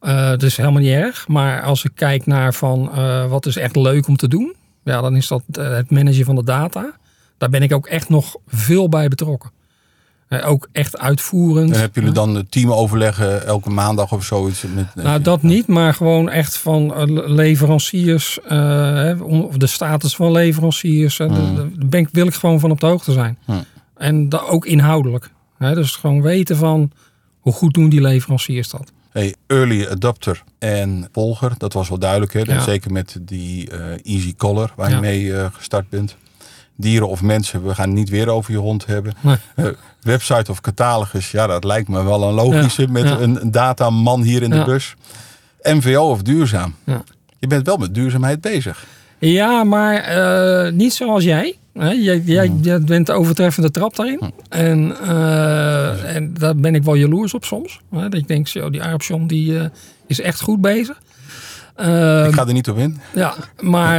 Eh, 0.00 0.28
dat 0.28 0.42
is 0.42 0.56
helemaal 0.56 0.80
niet 0.80 0.92
erg. 0.92 1.28
Maar 1.28 1.62
als 1.62 1.84
ik 1.84 1.90
kijk 1.94 2.26
naar 2.26 2.54
van 2.54 2.90
wat 3.28 3.46
is 3.46 3.56
echt 3.56 3.76
leuk 3.76 4.06
om 4.08 4.16
te 4.16 4.28
doen, 4.28 4.54
ja, 4.88 5.00
dan 5.00 5.16
is 5.16 5.28
dat 5.28 5.42
eh, 5.52 5.68
het 5.68 5.90
managen 5.90 6.24
van 6.24 6.34
de 6.34 6.44
data. 6.44 6.96
Daar 7.38 7.48
ben 7.48 7.62
ik 7.62 7.72
ook 7.72 7.86
echt 7.86 8.08
nog 8.08 8.36
veel 8.46 8.88
bij 8.88 9.08
betrokken. 9.08 9.50
Eh, 10.28 10.48
ook 10.48 10.68
echt 10.72 10.98
uitvoerend. 10.98 11.70
En 11.70 11.80
hebben 11.80 12.02
jullie 12.02 12.16
dan 12.16 12.34
het 12.34 12.50
team 12.50 12.72
overleggen 12.72 13.46
elke 13.46 13.70
maandag 13.70 14.12
of 14.12 14.24
zoiets? 14.24 14.64
Met, 14.74 14.94
Nou, 14.94 15.22
dat 15.22 15.42
niet, 15.42 15.66
maar 15.66 15.94
gewoon 15.94 16.28
echt 16.28 16.56
van 16.56 16.94
eh, 16.94 17.02
leveranciers, 17.26 18.40
of 19.22 19.56
de 19.56 19.66
status 19.66 20.16
van 20.16 20.32
leveranciers. 20.32 21.18
Hmm. 21.18 21.56
Daar 21.56 21.66
ben 21.86 22.00
ik, 22.00 22.08
wil 22.12 22.26
ik 22.26 22.34
gewoon 22.34 22.60
van 22.60 22.70
op 22.70 22.80
de 22.80 22.86
hoogte 22.86 23.12
zijn. 23.12 23.38
Hmm. 23.44 23.64
En 23.96 24.28
dat 24.28 24.46
ook 24.46 24.66
inhoudelijk. 24.66 25.30
Hè, 25.58 25.74
dus 25.74 25.96
gewoon 25.96 26.22
weten 26.22 26.56
van 26.56 26.90
hoe 27.40 27.52
goed 27.52 27.74
doen 27.74 27.88
die 27.88 28.00
leveranciers 28.00 28.70
dat. 28.70 28.92
Hey, 29.18 29.34
early 29.46 29.86
adopter 29.86 30.42
en 30.58 31.08
volger, 31.12 31.52
dat 31.58 31.72
was 31.72 31.88
wel 31.88 31.98
duidelijk. 31.98 32.32
Hè? 32.32 32.40
Ja. 32.40 32.60
Zeker 32.60 32.92
met 32.92 33.16
die 33.20 33.70
eh, 33.70 33.78
Easy 34.14 34.34
Collar 34.36 34.72
waar 34.76 34.88
Ja. 34.88 34.94
je 34.94 35.00
mee 35.00 35.36
eh, 35.36 35.46
gestart 35.52 35.88
bent. 35.88 36.16
Dieren 36.76 37.08
of 37.08 37.22
mensen, 37.22 37.66
we 37.66 37.74
gaan 37.74 37.86
het 37.88 37.94
niet 37.98 38.08
weer 38.08 38.28
over 38.28 38.52
je 38.52 38.58
hond 38.58 38.86
hebben. 38.86 39.14
Nee. 39.20 39.36
Eh, 39.54 39.66
website 40.00 40.50
of 40.50 40.60
catalogus, 40.60 41.30
ja, 41.30 41.46
dat 41.46 41.64
lijkt 41.64 41.88
me 41.88 42.04
wel 42.04 42.22
een 42.22 42.34
logische 42.34 42.82
Ja, 42.82 42.90
met 42.90 43.20
een 43.20 43.50
dataman 43.50 44.22
hier 44.22 44.42
in 44.42 44.50
de 44.50 44.64
bus. 44.64 44.94
MVO 45.62 46.10
of 46.10 46.22
duurzaam. 46.22 46.74
Ja. 46.84 47.02
Je 47.38 47.46
bent 47.46 47.66
wel 47.66 47.76
met 47.76 47.94
duurzaamheid 47.94 48.40
bezig. 48.40 48.84
Ja, 49.18 49.64
maar 49.64 50.72
niet 50.72 50.92
zoals 50.94 51.24
jij. 51.24 51.57
Jij, 51.78 52.22
jij, 52.24 52.52
jij 52.60 52.80
bent 52.80 53.06
de 53.06 53.12
overtreffende 53.12 53.70
trap 53.70 53.96
daarin. 53.96 54.20
En, 54.48 54.96
eh, 55.06 56.14
en 56.16 56.34
daar 56.34 56.56
ben 56.56 56.74
ik 56.74 56.82
wel 56.82 56.94
jaloers 56.94 57.34
op 57.34 57.44
soms. 57.44 57.80
Hè? 57.90 58.08
Dat 58.08 58.20
ik 58.20 58.28
denk, 58.28 58.48
zo, 58.48 58.70
die 58.70 58.82
Arpjon 58.82 59.26
die, 59.26 59.58
eh, 59.58 59.64
is 60.06 60.20
echt 60.20 60.40
goed 60.40 60.60
bezig. 60.60 61.00
Eh, 61.74 62.26
Ik 62.26 62.34
ga 62.34 62.46
er 62.46 62.52
niet 62.52 62.68
op 62.68 62.78
in. 62.78 62.98
ja, 63.14 63.34
maar 63.60 63.98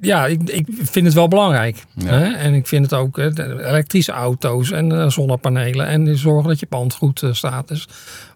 ja, 0.00 0.26
ik, 0.26 0.40
ik 0.50 0.66
vind 0.82 1.06
het 1.06 1.14
wel 1.14 1.28
belangrijk. 1.28 1.84
Ja. 1.94 2.06
Hè? 2.06 2.24
En 2.32 2.54
ik 2.54 2.66
vind 2.66 2.84
het 2.90 2.94
ook 3.00 3.18
elektrische 3.18 4.12
auto's 4.12 4.70
en 4.70 5.12
zonnepanelen. 5.12 5.86
En 5.86 6.18
zorgen 6.18 6.48
dat 6.48 6.60
je 6.60 6.66
pand 6.66 6.94
goed 6.94 7.22
staat. 7.30 7.68
Dus 7.68 7.88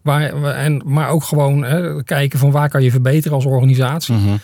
waar, 0.03 0.45
en, 0.55 0.83
maar 0.85 1.09
ook 1.09 1.25
gewoon 1.25 1.64
hè, 1.64 2.03
kijken 2.05 2.38
van 2.38 2.51
waar 2.51 2.69
kan 2.69 2.83
je 2.83 2.90
verbeteren 2.90 3.37
als 3.37 3.45
organisatie. 3.47 4.14
Mhm. 4.14 4.37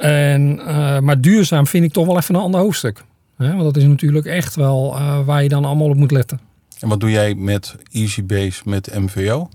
En, 0.00 0.60
eh, 0.66 0.98
maar 0.98 1.20
duurzaam 1.20 1.66
vind 1.66 1.84
ik 1.84 1.92
toch 1.92 2.06
wel 2.06 2.16
even 2.16 2.34
een 2.34 2.40
ander 2.40 2.60
hoofdstuk. 2.60 3.04
Hè? 3.36 3.48
Want 3.48 3.62
dat 3.62 3.76
is 3.76 3.84
natuurlijk 3.84 4.26
echt 4.26 4.54
wel 4.54 4.94
eh, 4.94 5.24
waar 5.24 5.42
je 5.42 5.48
dan 5.48 5.64
allemaal 5.64 5.88
op 5.88 5.96
moet 5.96 6.10
letten. 6.10 6.40
En 6.78 6.88
wat 6.88 7.00
doe 7.00 7.10
jij 7.10 7.34
met 7.34 7.76
EasyBase 7.92 8.62
met 8.64 8.98
MVO? 8.98 9.48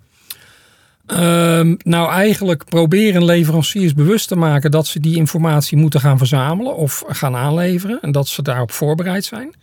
Ehm, 1.05 1.75
nou, 1.77 2.11
eigenlijk 2.11 2.65
proberen 2.65 3.25
leveranciers 3.25 3.93
bewust 3.93 4.27
te 4.27 4.35
maken 4.35 4.71
dat 4.71 4.87
ze 4.87 4.99
die 4.99 5.15
informatie 5.15 5.77
moeten 5.77 5.99
gaan 5.99 6.17
verzamelen 6.17 6.75
of 6.75 7.03
gaan 7.07 7.35
aanleveren. 7.35 8.01
En 8.01 8.11
dat 8.11 8.27
ze 8.27 8.41
daarop 8.41 8.71
voorbereid 8.71 9.25
zijn. 9.25 9.53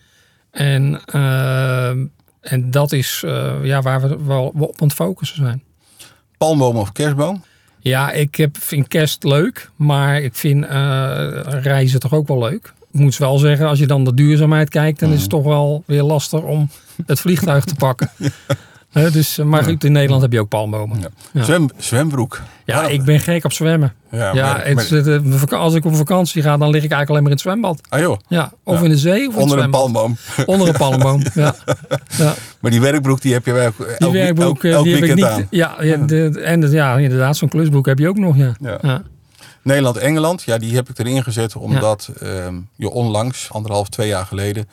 En, 0.50 1.00
ehm, 1.04 2.06
en 2.40 2.70
dat 2.70 2.92
is 2.92 3.22
eh, 3.24 3.54
ja, 3.62 3.82
waar 3.82 4.00
we 4.00 4.24
wel 4.24 4.52
op 4.58 4.80
aan 4.80 4.86
het 4.86 4.96
focussen 4.96 5.36
zijn. 5.36 5.62
Palmboom 6.38 6.76
of 6.76 6.92
kerstboom? 6.92 7.42
Ja, 7.84 8.10
ik 8.12 8.34
heb, 8.34 8.56
vind 8.60 8.88
kerst 8.88 9.24
leuk, 9.24 9.70
maar 9.76 10.20
ik 10.20 10.34
vind 10.34 10.64
eh, 10.66 11.26
reizen 11.62 12.00
toch 12.00 12.12
ook 12.14 12.28
wel 12.28 12.38
leuk. 12.38 12.72
ik 12.92 13.00
moet 13.00 13.16
wel 13.16 13.38
zeggen, 13.38 13.66
als 13.66 13.78
je 13.78 13.86
dan 13.86 14.04
de 14.04 14.14
duurzaamheid 14.14 14.68
kijkt, 14.68 14.98
dan 15.00 15.08
is 15.08 15.14
Mhm. 15.14 15.22
het 15.22 15.30
toch 15.30 15.44
wel 15.44 15.82
weer 15.86 16.02
lastig 16.02 16.40
om 16.40 16.68
het 17.06 17.20
vliegtuig 17.20 17.64
te 17.64 17.74
pakken. 17.74 18.10
Hè, 18.92 19.10
dus, 19.10 19.38
eh, 19.38 19.44
maar 19.44 19.64
goed, 19.64 19.84
in 19.84 19.92
Nederland 19.92 20.22
heb 20.22 20.32
je 20.32 20.40
ook 20.40 20.48
palmbomen. 20.48 21.00
Ja. 21.00 21.08
Ja. 21.32 21.44
Zwem, 21.44 21.68
zwembroek. 21.76 22.40
Ja, 22.64 22.86
ik 22.86 23.04
ben 23.04 23.20
gek 23.20 23.44
op 23.44 23.52
zwemmen. 23.52 23.94
Ja, 24.10 24.34
maar- 24.34 24.66
het, 24.66 25.06
eh, 25.50 25.58
als 25.60 25.74
ik 25.74 25.84
op 25.84 25.96
vakantie 25.96 26.42
ga, 26.42 26.56
dan 26.56 26.70
lig 26.70 26.82
ik 26.84 26.90
eigenlijk 26.90 27.08
alleen 27.08 27.22
maar 27.22 27.30
in 27.30 27.36
het 27.36 27.46
zwembad. 27.46 27.80
ah 27.88 28.00
joh, 28.00 28.18
Ja, 28.28 28.52
of 28.64 28.82
in 28.82 28.88
de 28.90 28.98
zee 28.98 29.28
of 29.28 29.36
onder 29.36 29.58
een 29.58 29.70
palmboom. 29.70 30.16
Onder 30.46 30.68
een 30.68 30.76
palmboom. 30.76 31.22
Ja. 31.34 31.54
ja. 32.18 32.34
Maar 32.60 32.70
die 32.70 32.80
werkbroek 32.80 33.20
die 33.20 33.32
heb 33.32 33.46
je 33.46 33.52
wel 33.52 33.72
Die 33.78 33.86
elk, 33.98 34.12
werkbroek 34.12 34.46
elk, 34.48 34.64
eh, 34.64 34.72
elk 34.72 34.84
die 34.84 34.94
heb 34.94 35.04
ik 35.04 35.14
niet. 35.14 35.24
aan. 35.24 35.46
Ja, 35.50 35.76
de, 36.06 36.40
en 36.44 36.60
de, 36.60 36.68
ja, 36.70 36.96
inderdaad, 36.98 37.36
zo'n 37.36 37.48
klusbroek 37.48 37.86
heb 37.86 37.98
je 37.98 38.08
ook 38.08 38.18
nog. 38.18 38.36
Ja. 38.36 38.52
Ja. 38.60 38.78
Ja. 38.82 39.02
Nederland, 39.62 39.96
Engeland, 39.96 40.42
ja, 40.42 40.58
die 40.58 40.74
heb 40.74 40.88
ik 40.88 40.98
erin 40.98 41.22
gezet 41.22 41.56
omdat 41.56 42.10
ehm, 42.20 42.54
je 42.76 42.90
onlangs, 42.90 43.48
anderhalf, 43.52 43.88
twee 43.88 44.08
jaar 44.08 44.26
geleden, 44.26 44.68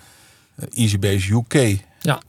eh, 0.56 0.66
EasyBase 0.84 1.34
UK 1.34 1.80
Ja. 2.02 2.20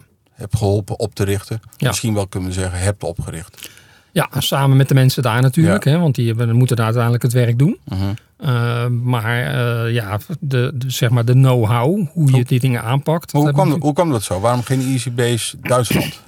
Hebt 0.40 0.56
geholpen 0.56 0.98
op 0.98 1.14
te 1.14 1.24
richten. 1.24 1.60
Ja. 1.76 1.88
Misschien 1.88 2.14
wel 2.14 2.26
kunnen 2.26 2.48
we 2.48 2.54
zeggen, 2.54 2.78
hebt 2.78 3.02
opgericht. 3.02 3.70
Ja, 4.12 4.28
samen 4.38 4.76
met 4.76 4.88
de 4.88 4.94
mensen 4.94 5.22
daar 5.22 5.42
natuurlijk. 5.42 5.84
Hè, 5.84 5.98
want 5.98 6.14
die 6.14 6.26
hebben, 6.26 6.56
moeten 6.56 6.76
daar 6.76 6.84
uiteindelijk 6.84 7.22
het 7.22 7.32
werk 7.32 7.58
doen. 7.58 7.78
Mhm. 7.84 8.00
Uh, 8.44 8.86
maar 8.86 9.54
uh, 9.54 9.94
ja, 9.94 10.18
de, 10.40 10.72
de, 10.74 10.90
zeg 10.90 11.10
maar 11.10 11.24
de 11.24 11.32
know-how, 11.32 12.06
hoe 12.12 12.36
je 12.36 12.44
die 12.44 12.60
dingen 12.60 12.82
aanpakt. 12.82 13.32
Hoe, 13.32 13.44
dat 13.44 13.54
kwam, 13.54 13.70
heb 13.70 13.80
hoe 13.80 13.92
kwam 13.92 14.10
dat 14.10 14.22
zo? 14.22 14.40
Waarom 14.40 14.62
geen 14.62 14.80
EasyBase 14.80 15.56
Duitsland? 15.60 16.20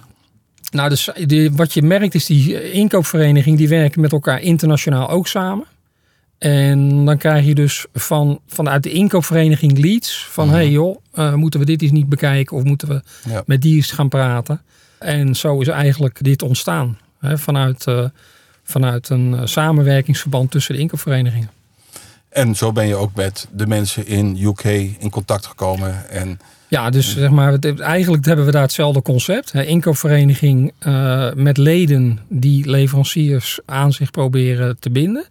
Nou, 0.71 0.89
dus 0.89 1.09
die, 1.27 1.53
wat 1.53 1.75
je 1.75 1.83
merkt 1.83 2.15
is 2.15 2.27
die 2.27 2.73
inkoopvereniging, 2.73 3.59
die 3.59 3.69
werken 3.69 4.01
met 4.01 4.13
elkaar 4.13 4.41
internationaal 4.41 5.09
ook 5.09 5.29
samen. 5.29 5.67
En 6.43 7.05
dan 7.05 7.19
krijg 7.19 7.45
je 7.45 7.55
dus 7.55 7.87
van, 7.95 8.41
vanuit 8.47 8.83
de 8.83 8.91
inkoopvereniging 8.91 9.79
leads 9.79 10.27
van... 10.31 10.47
Mhm. 10.47 10.55
hey 10.55 10.71
joh, 10.71 10.97
uh, 11.15 11.35
moeten 11.35 11.61
we 11.61 11.67
dit 11.67 11.83
eens 11.83 11.91
niet 11.91 12.09
bekijken 12.09 12.57
of 12.57 12.65
moeten 12.65 12.89
we 12.89 13.03
Ja. 13.29 13.43
met 13.47 13.63
die 13.63 13.77
eens 13.77 13.91
gaan 13.93 14.09
praten. 14.09 14.63
En 14.99 15.35
zo 15.35 15.61
is 15.61 15.69
eigenlijk 15.69 16.25
dit 16.25 16.43
ontstaan. 16.43 16.99
Hè, 17.21 17.39
vanuit, 17.39 17.87
uh, 17.87 18.05
vanuit 18.65 19.09
een 19.09 19.33
uh, 19.33 19.41
samenwerkingsverband 19.45 20.51
tussen 20.51 20.75
de 20.75 20.81
inkoopverenigingen. 20.81 21.51
En 22.33 22.55
zo 22.55 22.73
ben 22.73 22.87
je 22.87 22.95
ook 22.95 23.15
met 23.15 23.49
de 23.53 23.67
mensen 23.67 24.07
in 24.07 24.37
UK 24.41 24.65
in 24.99 25.11
contact 25.11 25.47
gekomen. 25.47 26.11
En 26.11 26.41
Ja, 26.69 26.91
dus 26.91 27.15
zeg 27.17 27.31
maar, 27.31 27.59
eigenlijk 27.79 28.25
hebben 28.25 28.45
we 28.45 28.51
daar 28.51 28.63
hetzelfde 28.63 29.03
concept. 29.03 29.53
Hè, 29.53 29.65
inkoopvereniging 29.65 30.73
uh, 30.87 31.33
met 31.35 31.57
leden 31.57 32.19
die 32.29 32.71
leveranciers 32.71 33.61
aan 33.67 33.93
zich 33.93 34.11
proberen 34.11 34.77
te 34.79 34.91
binden. 34.91 35.27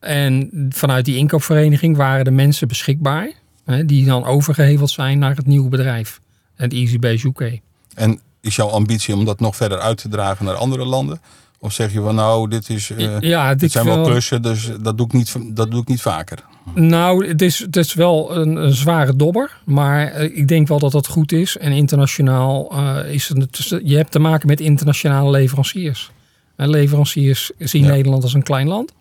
En 0.00 0.50
vanuit 0.70 1.04
die 1.04 1.16
inkoopvereniging 1.16 1.96
waren 1.96 2.24
de 2.24 2.30
mensen 2.30 2.68
beschikbaar. 2.68 3.32
Hè, 3.64 3.84
die 3.84 4.04
dan 4.04 4.24
overgeheveld 4.24 4.90
zijn 4.90 5.18
naar 5.18 5.36
het 5.36 5.46
nieuwe 5.46 5.68
bedrijf. 5.68 6.20
Het 6.54 6.72
EasyBase 6.72 7.28
UK. 7.28 7.60
En 7.94 8.20
is 8.40 8.56
jouw 8.56 8.68
ambitie 8.68 9.14
om 9.14 9.24
dat 9.24 9.40
nog 9.40 9.56
verder 9.56 9.78
uit 9.78 9.96
te 9.96 10.08
dragen 10.08 10.44
naar 10.44 10.54
andere 10.54 10.84
landen? 10.84 11.20
Of 11.64 11.72
zeg 11.72 11.92
je 11.92 12.00
van 12.00 12.14
nou, 12.14 12.48
dit, 12.48 12.68
is, 12.70 12.90
uh, 12.90 13.20
ja, 13.20 13.50
dit 13.50 13.60
dit 13.60 13.72
zijn 13.72 13.84
wel 13.84 13.96
wel- 13.96 14.04
klussen, 14.04 14.42
dus 14.42 14.70
dat 14.80 14.96
doe 14.96 15.06
ik 15.06 15.12
niet, 15.12 15.36
dat 15.56 15.70
doe 15.70 15.80
ik 15.80 15.88
niet 15.88 16.02
vaker. 16.02 16.38
Nou, 16.74 17.26
het 17.28 17.42
is, 17.42 17.58
het 17.58 17.76
is 17.76 17.94
wel 17.94 18.36
een, 18.36 18.56
een 18.56 18.72
zware 18.72 19.16
dobber. 19.16 19.56
Maar 19.64 20.06
eh, 20.06 20.36
ik 20.36 20.48
denk 20.48 20.68
wel 20.68 20.78
dat 20.78 20.92
dat 20.92 21.06
goed 21.06 21.32
is. 21.32 21.56
En 21.56 21.72
internationaal 21.72 22.70
eh, 22.72 23.12
is 23.12 23.28
het. 23.28 23.56
dus, 23.56 23.68
Je 23.84 23.96
hebt 23.96 24.10
te 24.10 24.18
maken 24.18 24.46
met 24.48 24.60
internationale 24.60 25.30
leveranciers. 25.30 26.10
En 26.56 26.68
leveranciers 26.70 27.50
zien 27.58 27.84
Ja. 27.84 27.90
Nederland 27.90 28.22
als 28.22 28.34
een 28.34 28.42
klein 28.42 28.68
land. 28.68 28.92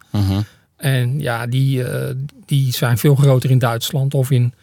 En 0.78 1.19
ja, 1.19 1.47
die, 1.47 1.84
die 2.45 2.73
zijn 2.73 2.97
veel 2.97 3.15
groter 3.15 3.49
in 3.49 3.60
Duitsland 3.60 4.13
of 4.13 4.32
in, 4.32 4.54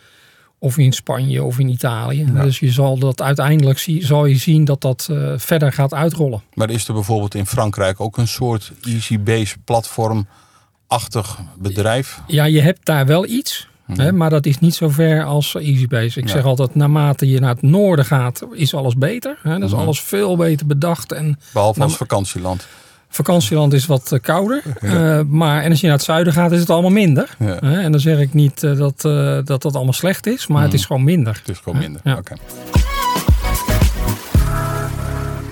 of 0.62 0.78
in 0.78 0.92
Spanje 0.92 1.42
of 1.42 1.58
in 1.58 1.68
Italië. 1.68 2.26
Ja. 2.34 2.42
Dus 2.42 2.58
je 2.58 2.70
zal 2.70 2.98
dat 2.98 3.22
uiteindelijk 3.22 3.78
zie, 3.78 4.06
zal 4.06 4.24
je 4.26 4.36
zien 4.36 4.64
dat 4.64 4.80
dat 4.80 5.08
eh, 5.10 5.32
verder 5.36 5.72
gaat 5.72 5.94
uitrollen. 5.94 6.42
Maar 6.54 6.70
is 6.70 6.88
er 6.88 6.94
bijvoorbeeld 6.94 7.34
in 7.34 7.46
Frankrijk 7.46 8.00
ook 8.00 8.16
een 8.16 8.28
soort 8.28 8.72
EasyBase 8.82 9.56
platform-achtig 9.64 11.38
bedrijf? 11.58 12.20
Ja, 12.26 12.44
je 12.44 12.60
hebt 12.60 12.86
daar 12.86 13.06
wel 13.06 13.26
iets. 13.26 13.68
Hè, 13.96 14.12
maar 14.12 14.30
dat 14.30 14.46
is 14.46 14.58
niet 14.58 14.74
zo 14.74 14.88
ver 14.88 15.24
als 15.24 15.54
EasyBase. 15.54 16.18
Ik 16.20 16.26
Ja. 16.26 16.32
zeg 16.32 16.44
altijd, 16.44 16.74
naarmate 16.74 17.28
je 17.30 17.40
naar 17.40 17.54
het 17.54 17.62
noorden 17.62 18.04
gaat, 18.04 18.42
is 18.52 18.74
alles 18.74 18.96
beter. 18.96 19.38
Hè? 19.42 19.58
Dat 19.58 19.68
is 19.68 19.74
Mhm. 19.74 19.80
alles 19.82 20.00
veel 20.00 20.36
beter 20.36 20.66
bedacht. 20.66 21.12
En 21.12 21.38
Behalve 21.52 21.82
als 21.82 21.96
vakantieland. 21.96 22.66
Vakantieland 23.10 23.72
is 23.72 23.86
wat 23.86 24.12
eh, 24.12 24.20
kouder. 24.20 24.62
Eh, 24.80 25.20
maar 25.28 25.62
en 25.62 25.70
als 25.70 25.80
je 25.80 25.86
naar 25.86 25.96
het 25.96 26.04
zuiden 26.04 26.32
gaat, 26.32 26.52
is 26.52 26.60
het 26.60 26.70
allemaal 26.70 26.90
minder. 26.90 27.36
Ja. 27.38 27.60
En 27.60 27.90
dan 27.90 28.00
zeg 28.00 28.18
ik 28.18 28.34
niet 28.34 28.62
eh, 28.62 28.76
dat, 28.76 29.00
dat 29.46 29.62
dat 29.62 29.74
allemaal 29.74 29.92
slecht 29.92 30.26
is, 30.26 30.46
maar 30.46 30.62
het 30.62 30.72
is 30.72 30.84
gewoon 30.84 31.04
minder. 31.04 31.34
Het 31.34 31.48
is 31.48 31.58
gewoon 31.58 31.78
minder. 31.78 32.00
Ja. 32.04 32.16
Oké. 32.16 32.34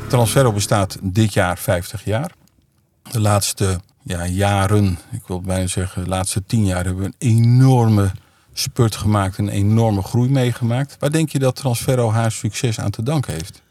Transferro 0.08 0.52
bestaat 0.52 0.98
dit 1.02 1.32
jaar 1.32 1.58
50 1.58 2.04
jaar. 2.04 2.30
De 3.10 3.20
laatste 3.20 3.80
ja, 4.02 4.26
jaren, 4.26 4.98
ik 5.10 5.22
wil 5.26 5.40
bijna 5.40 5.66
zeggen, 5.66 6.02
de 6.02 6.08
laatste 6.08 6.42
10 6.46 6.64
jaar 6.64 6.84
hebben 6.84 7.02
we 7.02 7.12
een 7.18 7.36
enorme 7.36 8.10
spurt 8.52 8.96
gemaakt, 8.96 9.38
een 9.38 9.48
enorme 9.48 10.02
groei 10.02 10.30
meegemaakt. 10.30 10.96
Waar 10.98 11.10
denk 11.10 11.28
je 11.28 11.38
dat 11.38 11.56
Transferro 11.56 12.10
haar 12.10 12.32
succes 12.32 12.80
aan 12.80 12.90
te 12.90 13.02
danken 13.02 13.32
heeft? 13.32 13.62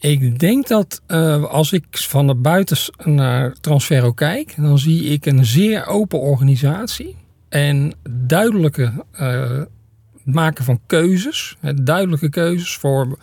Ik 0.00 0.38
denk 0.38 0.68
dat 0.68 1.02
eh, 1.06 1.44
als 1.44 1.72
ik 1.72 1.84
van 1.90 2.26
de 2.26 2.34
buiten 2.34 2.76
naar 3.04 3.52
Transferro 3.60 4.12
kijk, 4.12 4.54
dan 4.56 4.78
zie 4.78 5.04
ik 5.04 5.26
een 5.26 5.44
zeer 5.44 5.86
open 5.86 6.20
organisatie 6.20 7.16
en 7.48 7.92
duidelijke 8.10 8.92
eh, 9.12 9.62
maken 10.24 10.64
van 10.64 10.80
keuzes. 10.86 11.56
Duidelijke 11.82 12.28
keuzes 12.28 12.76
voor 12.76 13.18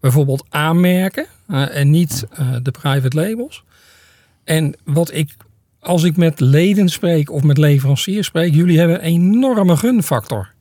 bijvoorbeeld 0.00 0.44
aanmerken 0.48 1.26
eh, 1.48 1.76
en 1.76 1.90
niet 1.90 2.26
de 2.62 2.70
private 2.70 3.16
labels. 3.16 3.64
En 4.44 4.74
wat 4.84 5.14
ik, 5.14 5.36
als 5.80 6.02
ik 6.02 6.16
met 6.16 6.40
leden 6.40 6.88
spreek 6.88 7.30
of 7.30 7.42
met 7.42 7.58
leveranciers 7.58 8.26
spreek, 8.26 8.54
jullie 8.54 8.78
hebben 8.78 8.96
een 8.96 9.12
enorme 9.12 9.76
gunfactor. 9.76 10.52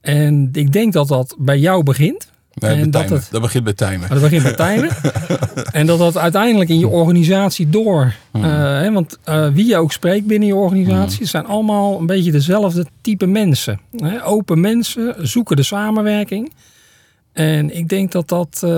En 0.00 0.48
ik 0.52 0.72
denk 0.72 0.92
dat 0.92 1.08
dat 1.08 1.36
bij 1.38 1.58
jou 1.58 1.82
begint. 1.82 2.31
Nee, 2.54 2.70
En 2.80 2.90
bij 2.90 3.00
dat 3.00 3.10
het- 3.10 3.28
dat 3.30 3.40
begint 3.40 3.64
bij 3.64 3.72
timen. 3.72 4.00
Maar 4.00 4.08
dat 4.08 4.20
begint 4.30 4.42
bij 4.42 4.54
timen. 4.74 4.90
en 5.72 5.86
dat 5.86 5.98
dat 5.98 6.16
uiteindelijk 6.18 6.70
in 6.70 6.78
je 6.78 6.88
organisatie 6.88 7.68
door. 7.70 8.14
Hmm. 8.30 8.44
eh, 8.44 8.50
hè, 8.50 8.92
want 8.92 9.18
eh, 9.24 9.48
wie 9.48 9.66
je 9.66 9.76
ook 9.76 9.92
spreekt 9.92 10.26
binnen 10.26 10.48
je 10.48 10.54
organisatie, 10.54 11.18
het 11.20 11.28
zijn 11.28 11.46
allemaal 11.46 11.98
een 12.00 12.06
beetje 12.06 12.32
dezelfde 12.32 12.86
type 13.00 13.26
mensen. 13.26 13.80
Hè? 13.96 14.24
Open 14.26 14.60
mensen, 14.60 15.14
zoeken 15.28 15.56
de 15.56 15.62
samenwerking. 15.62 16.52
En 17.32 17.76
ik 17.76 17.88
denk 17.88 18.12
dat 18.12 18.28
dat, 18.28 18.60
eh, 18.64 18.70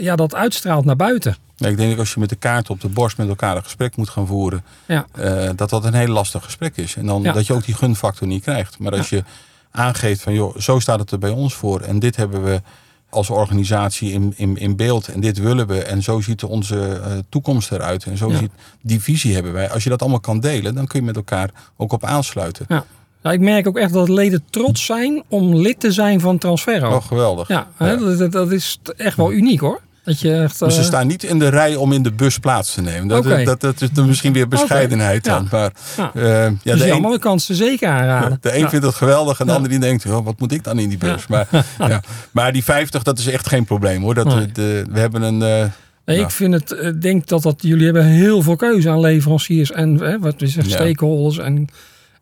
ja, 0.00 0.16
dat 0.16 0.34
uitstraalt 0.34 0.84
naar 0.84 0.96
buiten. 0.96 1.36
Ja, 1.56 1.68
ik 1.68 1.76
denk 1.76 1.90
dat 1.90 1.98
als 1.98 2.14
je 2.14 2.20
met 2.20 2.28
de 2.28 2.36
kaart 2.36 2.70
op 2.70 2.80
de 2.80 2.88
borst 2.88 3.16
met 3.16 3.28
elkaar 3.28 3.56
een 3.56 3.62
gesprek 3.62 3.96
moet 3.96 4.08
gaan 4.08 4.26
voeren, 4.26 4.64
Ja. 4.86 5.06
dat 5.54 5.70
dat 5.70 5.84
een 5.84 5.94
heel 5.94 6.06
lastig 6.08 6.44
gesprek 6.44 6.76
is. 6.76 6.96
En 6.96 7.06
dan 7.06 7.22
Ja. 7.22 7.32
dat 7.32 7.46
je 7.46 7.52
ook 7.52 7.64
die 7.64 7.74
gunfactor 7.74 8.26
niet 8.26 8.42
krijgt. 8.42 8.78
Maar 8.78 8.92
als 8.96 9.08
je 9.08 9.24
aangeeft 9.70 10.22
van 10.22 10.34
joh, 10.34 10.56
zo 10.58 10.78
staat 10.78 10.98
het 10.98 11.10
er 11.10 11.18
bij 11.18 11.30
ons 11.30 11.54
voor 11.54 11.80
en 11.80 11.98
dit 11.98 12.16
hebben 12.16 12.44
we 12.44 12.62
als 13.10 13.30
organisatie 13.30 14.12
in, 14.12 14.32
in, 14.36 14.56
in 14.56 14.76
beeld 14.76 15.08
en 15.08 15.20
dit 15.20 15.38
willen 15.38 15.66
we 15.66 15.82
en 15.82 16.02
zo 16.02 16.20
ziet 16.20 16.44
onze 16.44 17.00
eh, 17.04 17.12
toekomst 17.28 17.72
eruit 17.72 18.04
en 18.04 18.16
zo 18.16 18.30
Ja. 18.30 18.36
ziet 18.36 18.50
die 18.82 19.00
visie 19.00 19.34
hebben 19.34 19.52
wij. 19.52 19.70
Als 19.70 19.82
je 19.84 19.88
dat 19.90 20.00
allemaal 20.00 20.20
kan 20.20 20.40
delen, 20.40 20.74
dan 20.74 20.86
kun 20.86 21.00
je 21.00 21.06
met 21.06 21.16
elkaar 21.16 21.50
ook 21.76 21.92
op 21.92 22.04
aansluiten. 22.04 22.66
Ja. 22.68 22.84
Ik 23.32 23.40
merk 23.40 23.66
ook 23.66 23.76
echt 23.78 23.92
dat 23.92 24.08
leden 24.08 24.44
trots 24.50 24.84
zijn 24.84 25.22
om 25.28 25.54
lid 25.56 25.80
te 25.80 25.92
zijn 25.92 26.20
van 26.20 26.38
Transferro. 26.38 26.94
Oh, 26.96 27.04
geweldig. 27.04 27.48
Ja, 27.48 27.68
hè, 27.76 28.16
dat, 28.16 28.32
dat 28.32 28.52
is 28.52 28.78
echt 28.96 29.16
wel 29.16 29.32
uniek 29.32 29.60
hoor. 29.60 29.80
Dat 30.06 30.20
je 30.20 30.32
echt, 30.32 30.56
ze 30.56 30.64
eh, 30.64 30.82
staan 30.82 31.06
niet 31.06 31.22
in 31.22 31.38
de 31.38 31.48
rij 31.48 31.74
om 31.76 31.92
in 31.92 32.02
de 32.02 32.12
bus 32.12 32.38
plaats 32.38 32.74
te 32.74 32.80
nemen. 32.80 33.08
Dat, 33.08 33.26
Oké. 33.26 33.44
dat, 33.44 33.60
dat 33.60 33.80
is 33.80 33.90
dan 33.90 34.06
misschien 34.06 34.32
weer 34.32 34.48
bescheidenheid 34.48 35.24
dan. 35.24 35.48
Maar, 35.50 35.72
Ja. 35.96 36.10
eh, 36.14 36.22
ja, 36.22 36.50
dus 36.62 36.80
de 36.80 36.90
een- 37.24 37.40
zeker 37.56 37.88
aanraden. 37.88 38.38
De 38.40 38.54
een 38.54 38.60
Ja. 38.60 38.68
vindt 38.68 38.86
het 38.86 38.94
geweldig 38.94 39.40
en 39.40 39.46
de 39.46 39.52
ander 39.52 39.70
die 39.70 39.78
denkt, 39.78 40.06
oh, 40.06 40.24
wat 40.24 40.40
moet 40.40 40.52
ik 40.52 40.64
dan 40.64 40.78
in 40.78 40.88
die 40.88 40.98
bus? 40.98 41.26
Maar, 41.26 41.48
ja. 41.78 42.00
maar 42.30 42.52
die 42.52 42.64
50, 42.64 43.02
dat 43.02 43.18
is 43.18 43.26
echt 43.26 43.48
geen 43.48 43.64
probleem 43.64 44.02
hoor. 44.02 44.14
Dat, 44.14 44.26
Nee. 44.26 44.52
de, 44.52 44.84
we 44.90 44.98
hebben 44.98 45.22
een... 45.22 45.42
eh, 45.42 45.64
Nee. 46.04 46.20
Ik 46.20 46.30
vind 46.30 46.54
het, 46.54 47.02
denk 47.02 47.26
dat, 47.26 47.42
dat 47.42 47.54
jullie 47.60 47.84
hebben 47.84 48.04
heel 48.04 48.42
veel 48.42 48.56
keuze 48.56 48.90
aan 48.90 49.00
leveranciers 49.00 49.72
en 49.72 49.94
hè, 49.96 50.18
wat 50.18 50.34
we 50.38 50.46
zeggen, 50.46 50.72
stakeholders 50.72 51.38
en, 51.38 51.68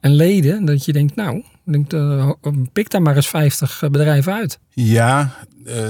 en 0.01 0.15
leden. 0.15 0.65
Dat 0.65 0.85
je 0.85 0.93
denkt, 0.93 1.17
nou, 1.17 1.43
denkt, 1.73 1.93
eh, 1.93 2.31
pik 2.73 2.91
daar 2.91 3.03
maar 3.03 3.17
eens 3.17 3.29
50 3.29 3.83
bedrijven 3.91 4.33
uit. 4.33 4.59
ja, 4.71 5.35
eh, 5.65 5.89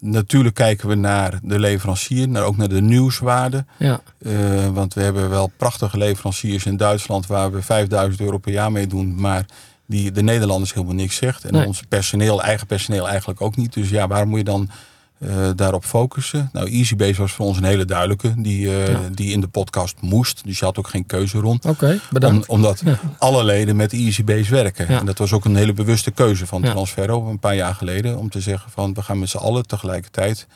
natuurlijk 0.00 0.54
kijken 0.54 0.88
we 0.88 0.94
naar 0.94 1.38
de 1.42 1.58
leverancier, 1.58 2.28
naar, 2.28 2.42
ook 2.44 2.56
naar 2.56 2.68
de 2.68 2.80
nieuwswaarde. 2.80 3.64
Ja, 3.78 4.00
Eh, 4.18 4.66
want 4.66 4.94
we 4.94 5.02
hebben 5.02 5.30
wel 5.30 5.50
prachtige 5.56 5.98
leveranciers 5.98 6.66
in 6.66 6.76
Duitsland 6.76 7.26
waar 7.26 7.52
we 7.52 7.62
5000 7.62 8.20
euro 8.20 8.38
per 8.38 8.52
jaar 8.52 8.72
mee 8.72 8.86
doen. 8.86 9.20
Maar 9.20 9.44
die 9.86 10.12
de 10.12 10.22
Nederlanders 10.22 10.74
helemaal 10.74 10.94
niks 10.94 11.16
zegt. 11.16 11.44
En 11.44 11.52
Nee. 11.52 11.66
ons 11.66 11.82
personeel, 11.88 12.42
eigen 12.42 12.66
personeel 12.66 13.08
eigenlijk 13.08 13.40
ook 13.40 13.56
niet. 13.56 13.72
Dus 13.72 13.90
ja, 13.90 14.06
waarom 14.06 14.28
moet 14.28 14.38
je 14.38 14.44
dan 14.44 14.70
eh, 15.18 15.48
daarop 15.56 15.84
focussen. 15.84 16.50
Nou, 16.52 16.70
EasyBase 16.70 17.20
was 17.20 17.32
voor 17.32 17.46
ons 17.46 17.56
een 17.56 17.64
hele 17.64 17.84
duidelijke, 17.84 18.32
die, 18.36 18.68
eh, 18.68 18.88
Ja. 18.92 19.00
die 19.14 19.32
in 19.32 19.40
de 19.40 19.48
podcast 19.48 19.96
moest. 20.00 20.44
Dus 20.44 20.58
je 20.58 20.64
had 20.64 20.78
ook 20.78 20.88
geen 20.88 21.06
keuze 21.06 21.38
rond. 21.38 21.64
Oké, 21.64 22.00
bedankt. 22.10 22.48
Om- 22.48 22.54
omdat 22.54 22.82
alle 23.18 23.44
leden 23.44 23.76
met 23.76 23.92
EasyBase 23.92 24.50
werken. 24.50 24.86
Ja. 24.92 24.98
En 24.98 25.06
dat 25.06 25.18
was 25.18 25.32
ook 25.32 25.44
een 25.44 25.56
hele 25.56 25.72
bewuste 25.72 26.10
keuze 26.10 26.46
van. 26.46 26.62
Transferro 26.62 27.28
een 27.28 27.38
paar 27.38 27.54
jaar 27.54 27.74
geleden. 27.74 28.18
Om 28.18 28.30
te 28.30 28.40
zeggen 28.40 28.70
van 28.70 28.94
we 28.94 29.02
gaan 29.02 29.18
met 29.18 29.28
z'n 29.28 29.36
allen 29.36 29.66
tegelijkertijd 29.66 30.46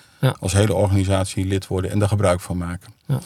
als 0.41 0.53
hele 0.53 0.75
organisatie 0.75 1.47
lid 1.47 1.67
worden 1.67 1.91
en 1.91 1.99
daar 1.99 2.09
gebruik 2.09 2.41
van 2.41 2.57
maken. 2.57 2.93
Ja. 3.07 3.19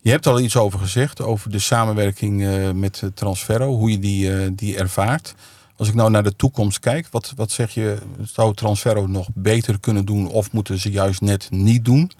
Je 0.00 0.10
hebt 0.10 0.26
al 0.26 0.40
iets 0.40 0.56
over 0.56 0.78
gezegd, 0.78 1.22
over 1.22 1.50
de 1.50 1.58
samenwerking 1.58 2.44
eh, 2.46 2.70
met 2.70 3.02
Transferro, 3.14 3.76
hoe 3.76 3.90
je 3.90 3.98
die, 3.98 4.54
die 4.54 4.76
ervaart. 4.76 5.34
Als 5.78 5.88
ik 5.88 5.94
nou 5.94 6.10
naar 6.10 6.22
de 6.22 6.36
toekomst 6.36 6.78
kijk, 6.78 7.08
wat, 7.10 7.32
wat 7.36 7.50
zeg 7.50 7.70
je, 7.70 7.98
zou 8.22 8.54
Transferro 8.54 9.06
nog 9.06 9.28
beter 9.34 9.80
kunnen 9.80 10.04
doen 10.04 10.28
of 10.28 10.52
moeten 10.52 10.78
ze 10.78 10.90
juist 10.90 11.20
net 11.20 11.50
niet 11.50 11.84
doen? 11.84 12.10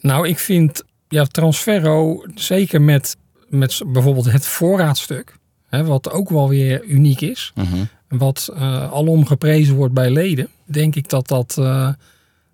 Nou, 0.00 0.28
ik 0.28 0.38
vind 0.38 0.82
ja, 1.08 1.24
Transferro, 1.24 2.24
zeker 2.34 2.82
met, 2.82 3.16
met 3.48 3.80
bijvoorbeeld 3.86 4.32
het 4.32 4.46
voorraadstuk, 4.46 5.36
hè, 5.68 5.84
wat 5.84 6.10
ook 6.10 6.28
wel 6.28 6.48
weer 6.48 6.84
uniek 6.84 7.20
is, 7.20 7.52
wat 8.08 8.50
eh, 8.54 8.92
alom 8.92 9.26
geprezen 9.26 9.74
wordt 9.74 9.94
bij 9.94 10.10
leden, 10.10 10.48
denk 10.64 10.94
ik 10.94 11.08
dat, 11.08 11.28
dat, 11.28 11.56
eh, 11.58 11.92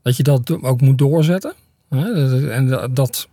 dat 0.03 0.17
je 0.17 0.23
dat 0.23 0.63
ook 0.63 0.81
moet 0.81 0.99
doorzetten. 0.99 1.55
Hè? 1.89 2.51
En 2.51 2.95
dat, 2.95 3.29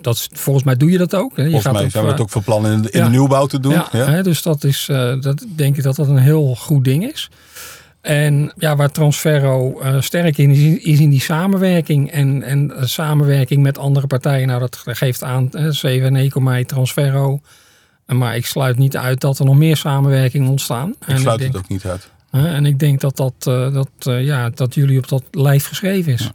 dat, 0.00 0.28
volgens 0.32 0.64
mij 0.64 0.76
doe 0.76 0.90
je 0.90 0.98
dat 0.98 1.14
ook. 1.14 1.36
Hè? 1.36 1.42
Je 1.42 1.50
Volgens 1.50 1.72
mij 1.72 1.84
ook, 1.84 1.90
zijn 1.90 2.04
we 2.04 2.10
het 2.10 2.20
ook 2.20 2.30
van 2.30 2.42
plan 2.42 2.66
in 2.66 2.82
de, 2.82 2.90
in 2.90 2.98
ja. 2.98 3.04
de 3.04 3.10
nieuwbouw 3.10 3.46
te 3.46 3.60
doen. 3.60 3.72
Ja, 3.72 3.88
Ja, 3.92 4.10
Hè, 4.10 4.22
dus 4.22 4.42
dat 4.42 4.64
is, 4.64 4.88
eh, 4.90 5.20
dat 5.20 5.44
denk 5.56 5.76
ik 5.76 5.82
dat 5.82 5.96
dat 5.96 6.08
een 6.08 6.18
heel 6.18 6.54
goed 6.54 6.84
ding 6.84 7.12
is. 7.12 7.30
En 8.02 8.52
ja, 8.56 8.76
waar 8.76 8.90
Transferro 8.90 9.80
eh, 9.80 10.00
sterk 10.00 10.38
in 10.38 10.50
is, 10.50 10.84
is 10.84 11.00
in 11.00 11.10
die 11.10 11.20
samenwerking. 11.20 12.10
En, 12.10 12.42
en 12.42 12.76
eh, 12.76 12.84
samenwerking 12.84 13.62
met 13.62 13.78
andere 13.78 14.06
partijen. 14.06 14.46
Nou, 14.46 14.60
dat 14.60 14.82
geeft 14.84 15.22
aan 15.22 15.50
eh, 15.50 15.68
CWN, 15.68 16.16
Ecomij, 16.16 16.64
Transferro. 16.64 17.40
En 18.06 18.18
Maar 18.18 18.36
ik 18.36 18.46
sluit 18.46 18.78
niet 18.78 18.96
uit 18.96 19.20
dat 19.20 19.38
er 19.38 19.44
nog 19.44 19.56
meer 19.56 19.76
samenwerking 19.76 20.48
ontstaan. 20.48 20.94
Ik 21.06 21.16
sluit 21.16 21.38
denk, 21.38 21.52
het 21.52 21.62
ook 21.62 21.68
niet 21.68 21.84
uit. 21.84 22.10
hè, 22.30 22.48
en 22.48 22.66
ik 22.66 22.78
denk 22.78 23.00
dat, 23.00 23.16
dat, 23.16 23.34
dat, 23.72 23.88
ja, 24.04 24.50
dat 24.50 24.74
jullie 24.74 24.98
op 24.98 25.08
dat 25.08 25.22
lijf 25.30 25.66
geschreven 25.66 26.12
is. 26.12 26.30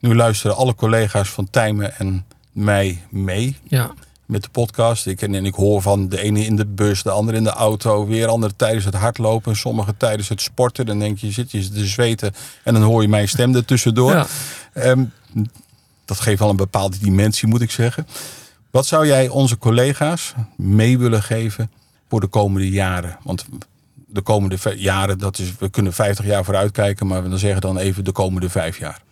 Nu 0.00 0.14
luisteren 0.14 0.56
alle 0.56 0.74
collega's 0.74 1.28
van 1.28 1.50
Tijmen 1.50 1.98
en 1.98 2.24
mij 2.54 3.02
mee 3.10 3.56
Ja, 3.62 3.92
met 4.26 4.42
de 4.42 4.48
podcast. 4.48 5.06
Ik, 5.06 5.22
en, 5.22 5.34
en 5.34 5.44
ik 5.44 5.54
hoor 5.54 5.82
van 5.82 6.08
de 6.08 6.20
ene 6.20 6.44
in 6.44 6.56
de 6.56 6.66
bus, 6.66 7.02
de 7.02 7.10
andere 7.10 7.36
in 7.36 7.44
de 7.44 7.50
auto, 7.50 8.06
weer 8.06 8.28
andere 8.28 8.56
tijdens 8.56 8.84
het 8.84 8.94
hardlopen, 8.94 9.56
sommige 9.56 9.96
tijdens 9.96 10.28
het 10.28 10.40
sporten. 10.40 10.86
Dan 10.86 10.98
denk 10.98 11.18
je, 11.18 11.30
zit 11.30 11.50
je 11.50 11.68
te 11.68 11.86
zweten 11.86 12.34
en 12.62 12.74
dan 12.74 12.82
hoor 12.82 13.02
je 13.02 13.08
mijn 13.08 13.28
stem 13.28 13.54
er 13.54 13.64
tussendoor. 13.64 14.12
ja. 14.12 14.26
Ehm, 14.72 15.04
dat 16.04 16.20
geeft 16.20 16.38
wel 16.38 16.50
een 16.50 16.56
bepaalde 16.56 16.98
dimensie, 16.98 17.48
moet 17.48 17.60
ik 17.60 17.70
zeggen. 17.70 18.06
Wat 18.70 18.86
zou 18.86 19.06
jij 19.06 19.28
onze 19.28 19.58
collega's 19.58 20.34
mee 20.56 20.98
willen 20.98 21.22
geven 21.22 21.70
voor 22.08 22.20
de 22.20 22.26
komende 22.26 22.70
jaren? 22.70 23.18
Want 23.22 23.46
de 24.06 24.20
komende 24.20 24.58
jaren, 24.76 25.18
dat 25.18 25.38
is, 25.38 25.52
we 25.58 25.68
kunnen 25.68 25.92
50 25.92 26.24
jaar 26.24 26.44
vooruit 26.44 26.70
kijken, 26.70 27.06
maar 27.06 27.22
we 27.22 27.28
dan 27.28 27.38
zeggen 27.38 27.60
dan 27.60 27.78
even 27.78 28.04
de 28.04 28.12
komende 28.12 28.50
vijf 28.50 28.78
jaar. 28.78 29.02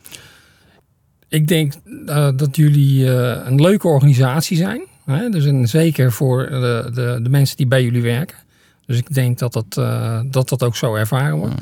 Ik 1.33 1.49
denk 1.49 1.73
eh, 2.07 2.29
dat 2.37 2.57
jullie 2.57 3.14
eh, 3.14 3.47
een 3.47 3.61
leuke 3.61 3.88
organisatie 3.88 4.57
zijn. 4.57 4.83
Hè? 5.05 5.29
Dus 5.29 5.45
en 5.45 5.68
zeker 5.68 6.12
voor 6.12 6.47
de, 6.51 6.90
de, 6.95 7.18
de 7.23 7.29
mensen 7.29 7.57
die 7.57 7.66
bij 7.66 7.85
jullie 7.85 8.03
werken. 8.03 8.37
Dus 8.87 8.97
ik 8.97 9.14
denk 9.14 9.38
dat 9.38 9.53
dat, 9.53 9.77
eh, 9.77 10.21
dat, 10.27 10.49
dat 10.49 10.62
ook 10.62 10.77
zo 10.77 10.95
ervaren 10.95 11.37
wordt. 11.37 11.55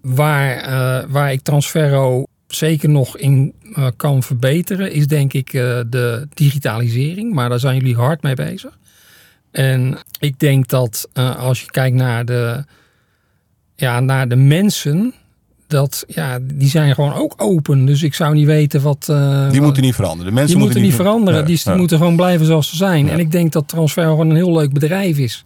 Waar, 0.00 0.56
eh, 0.56 1.10
waar 1.10 1.32
ik 1.32 1.40
Transferro 1.40 2.24
zeker 2.46 2.88
nog 2.88 3.16
in 3.18 3.54
eh, 3.74 3.86
kan 3.96 4.22
verbeteren, 4.22 4.92
is 4.92 5.06
denk 5.06 5.32
ik 5.32 5.52
eh, 5.52 5.80
de 5.86 6.26
digitalisering. 6.34 7.32
Maar 7.34 7.48
daar 7.48 7.60
zijn 7.60 7.76
jullie 7.76 7.96
hard 7.96 8.22
mee 8.22 8.34
bezig. 8.34 8.78
En 9.50 9.98
ik 10.18 10.38
denk 10.38 10.68
dat 10.68 11.08
eh, 11.12 11.36
als 11.36 11.60
je 11.60 11.70
kijkt 11.70 11.96
naar 11.96 12.24
de, 12.24 12.64
ja, 13.76 14.00
naar 14.00 14.28
de 14.28 14.36
mensen, 14.36 15.14
dat 15.74 16.04
ja, 16.08 16.38
die 16.42 16.68
zijn 16.68 16.94
gewoon 16.94 17.12
ook 17.14 17.34
open. 17.36 17.84
Dus 17.84 18.02
ik 18.02 18.14
zou 18.14 18.34
niet 18.34 18.46
weten 18.46 18.82
wat. 18.82 19.06
eh, 19.10 19.50
Die 19.50 19.60
moeten 19.60 19.82
niet 19.82 19.94
veranderen. 19.94 20.26
De 20.26 20.32
mensen 20.32 20.54
die 20.56 20.64
moeten 20.64 20.82
niet 20.82 20.94
veranderen. 20.94 21.44
Die 21.46 21.58
moeten 21.78 21.98
gewoon 21.98 22.16
blijven 22.16 22.46
zoals 22.46 22.68
ze 22.68 22.76
zijn. 22.76 23.08
En 23.08 23.18
ik 23.18 23.30
denk 23.32 23.52
dat 23.52 23.68
Transfer 23.68 24.04
gewoon 24.04 24.30
een 24.30 24.36
heel 24.36 24.52
leuk 24.52 24.72
bedrijf 24.72 25.18
is 25.18 25.44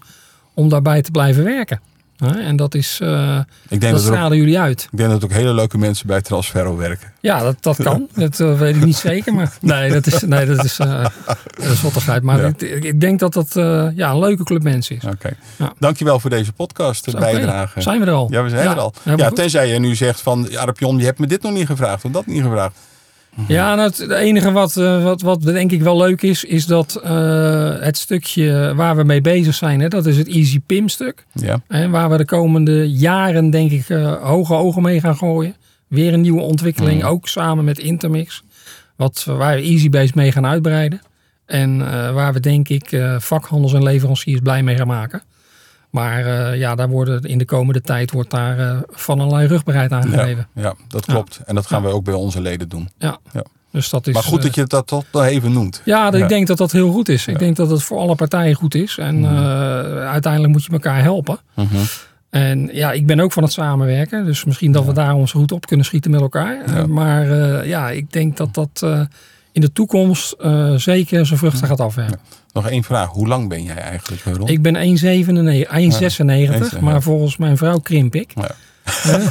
om 0.55 0.69
daarbij 0.69 1.03
te 1.03 1.11
blijven 1.11 1.45
werken. 1.45 1.81
En 2.19 2.57
dat 2.57 2.75
is, 2.75 2.99
eh, 3.03 3.39
Ik 3.69 3.81
denk 3.81 3.81
dat 3.81 3.91
dat, 3.91 4.01
ook, 4.01 4.07
stralen 4.07 4.39
jullie 4.39 4.59
uit. 4.59 4.89
ik 4.93 4.99
denk 4.99 5.11
dat 5.11 5.25
ook 5.25 5.33
hele 5.33 5.55
leuke 5.55 5.79
mensen 5.79 6.07
bij 6.07 6.21
Transferro 6.21 6.77
werken. 6.77 7.13
Ja, 7.21 7.43
dat, 7.43 7.57
dat 7.61 7.77
kan. 7.87 8.09
Dat 8.15 8.41
eh, 8.41 8.59
weet 8.59 8.77
ik 8.77 8.85
niet 8.85 8.97
zeker. 8.97 9.35
Maar 9.35 9.53
nee, 9.61 9.91
dat 9.91 10.07
is, 10.07 10.23
nee, 10.23 10.47
dat 10.47 10.65
is 10.65 10.79
eh 10.79 11.05
dat 11.27 11.71
is 11.71 11.81
zottigheid. 11.81 12.23
Maar 12.23 12.41
Ja. 12.41 12.47
ik, 12.47 12.85
ik 12.85 13.01
denk 13.01 13.19
dat 13.19 13.33
dat 13.33 13.57
eh, 13.57 13.87
ja, 13.95 14.11
een 14.11 14.19
leuke 14.19 14.43
club 14.45 14.63
mensen 14.63 14.97
is. 14.97 15.05
Oké. 15.05 15.31
Ja. 15.57 15.73
Dankjewel 15.79 16.21
voor 16.21 16.31
deze 16.31 16.53
podcast, 16.53 17.05
de 17.05 17.19
bijdrage. 17.19 17.81
Zijn 17.81 18.01
we 18.01 18.07
er 18.07 18.13
al? 18.13 18.27
Ja, 18.31 18.43
we 18.43 18.49
zijn 18.49 18.69
er 18.69 18.79
al. 18.79 18.93
Ja, 19.17 19.31
tenzij 19.31 19.69
je 19.69 19.79
nu 19.79 19.95
zegt 19.95 20.21
van, 20.21 20.47
ja, 20.51 20.65
Rapion, 20.65 20.99
je 20.99 21.05
hebt 21.05 21.19
me 21.19 21.27
dit 21.27 21.43
nog 21.43 21.53
niet 21.53 21.67
gevraagd 21.67 22.05
of 22.05 22.11
dat 22.11 22.27
niet 22.27 22.43
gevraagd. 22.43 22.77
Ja, 23.47 23.75
nou, 23.75 23.89
het 23.89 24.11
enige 24.11 24.53
wat, 24.53 24.77
eh, 24.77 25.03
wat, 25.05 25.23
wat 25.23 25.43
denk 25.43 25.73
ik 25.73 25.83
wel 25.83 25.97
leuk 25.97 26.23
is, 26.23 26.45
is 26.45 26.67
dat 26.67 27.01
eh, 27.05 27.75
het 27.81 27.97
stukje 27.99 28.73
waar 28.77 28.97
we 28.97 29.05
mee 29.05 29.21
bezig 29.21 29.55
zijn, 29.55 29.81
hè, 29.81 29.89
dat 29.89 30.07
is 30.07 30.17
het 30.17 30.29
Easy 30.29 30.61
Pim 30.67 30.89
stuk. 30.89 31.25
Ja, 31.33 31.61
Hè, 31.69 31.89
waar 31.89 32.11
we 32.11 32.17
de 32.17 32.25
komende 32.25 32.91
jaren 32.91 33.51
denk 33.51 33.71
ik 33.71 33.89
eh, 33.89 34.23
hoge 34.23 34.55
ogen 34.55 34.83
mee 34.83 35.01
gaan 35.01 35.17
gooien. 35.17 35.55
Weer 35.89 36.13
een 36.13 36.21
nieuwe 36.21 36.41
ontwikkeling, 36.41 37.01
Mhm. 37.01 37.11
ook 37.11 37.29
samen 37.29 37.65
met 37.65 37.79
Intermix. 37.79 38.43
Wat, 38.97 39.25
waar 39.29 39.57
we 39.57 39.63
EasyBase 39.63 40.13
mee 40.15 40.33
gaan 40.33 40.47
uitbreiden. 40.47 41.01
En 41.47 41.79
waar 42.15 42.33
we 42.33 42.41
denk 42.41 42.69
ik 42.69 43.01
vakhandels 43.19 43.73
en 43.73 43.83
leveranciers 43.83 44.41
blij 44.41 44.63
mee 44.63 44.77
gaan 44.77 44.87
maken. 44.87 45.23
Maar 45.91 46.27
eh, 46.27 46.59
ja, 46.59 46.75
daar 46.75 46.89
worden 46.89 47.23
in 47.23 47.39
de 47.39 47.45
komende 47.45 47.81
tijd 47.81 48.11
wordt 48.11 48.31
daar 48.31 48.59
eh, 48.59 48.77
van 48.91 49.21
allerlei 49.21 49.47
rugbaarheid 49.47 49.93
aan 49.93 50.11
ja, 50.11 50.19
gegeven. 50.19 50.49
ja, 50.55 50.75
dat 50.89 51.05
klopt. 51.05 51.41
En 51.47 51.55
dat 51.55 51.67
gaan 51.67 51.83
we 51.83 51.89
ook 51.89 52.05
bij 52.05 52.15
onze 52.15 52.41
leden 52.41 52.69
doen. 52.69 52.89
Ja. 52.99 53.19
Ja. 53.33 53.43
Dus 53.73 53.91
dat 53.91 54.07
is, 54.07 54.15
Maar 54.15 54.23
goed 54.23 54.39
eh, 54.39 54.45
dat 54.45 54.55
je 54.55 54.65
dat 54.65 54.87
toch 54.87 55.25
even 55.25 55.53
noemt. 55.53 55.83
ja, 55.85 56.13
ik 56.13 56.29
denk 56.29 56.47
dat 56.47 56.59
dat 56.59 56.73
heel 56.73 56.91
goed 56.93 57.09
is. 57.09 57.27
Ik 57.27 57.39
denk 57.39 57.57
dat 57.57 57.71
het 57.71 57.83
voor 57.83 57.99
alle 57.99 58.15
partijen 58.15 58.55
goed 58.55 58.75
is. 58.75 58.99
En 58.99 59.21
Mhm. 59.21 59.35
uiteindelijk 59.99 60.53
moet 60.53 60.65
je 60.65 60.73
elkaar 60.73 61.03
helpen. 61.03 61.39
En 62.31 62.69
ja, 62.73 62.93
ik 62.93 63.07
ben 63.07 63.21
ook 63.21 63.33
van 63.33 63.43
het 63.43 63.53
samenwerken. 63.53 64.25
Dus 64.25 64.45
misschien 64.45 64.73
dat 64.73 64.85
we 64.85 64.93
daar 64.93 65.15
ons 65.15 65.33
goed 65.33 65.53
op 65.53 65.67
kunnen 65.67 65.87
schieten 65.87 66.11
met 66.11 66.21
elkaar. 66.21 66.89
Maar 66.89 67.27
ja, 67.67 67.91
ik 67.91 68.13
denk 68.13 68.37
dat 68.37 68.55
dat 68.55 68.87
in 69.59 69.65
de 69.65 69.73
toekomst 69.73 70.33
eh, 70.33 70.75
zeker 70.75 71.27
zijn 71.27 71.39
vruchten 71.39 71.67
gaat 71.69 71.81
afwerpen. 71.81 72.19
Nog 72.53 72.69
één 72.69 72.83
vraag. 72.85 73.09
Hoe 73.09 73.27
lang 73.29 73.49
ben 73.49 73.63
jij 73.63 73.77
eigenlijk, 73.77 74.23
Ron? 74.25 74.49
Ik 74.49 74.63
ben 74.63 74.75
1,97, 74.75 75.69
1,96, 75.69 76.71
Ja. 76.71 76.81
maar 76.81 77.03
volgens 77.03 77.37
mijn 77.37 77.57
vrouw 77.57 77.79
krimp 77.79 78.15
ik. 78.15 78.33
Ja. 78.35 78.51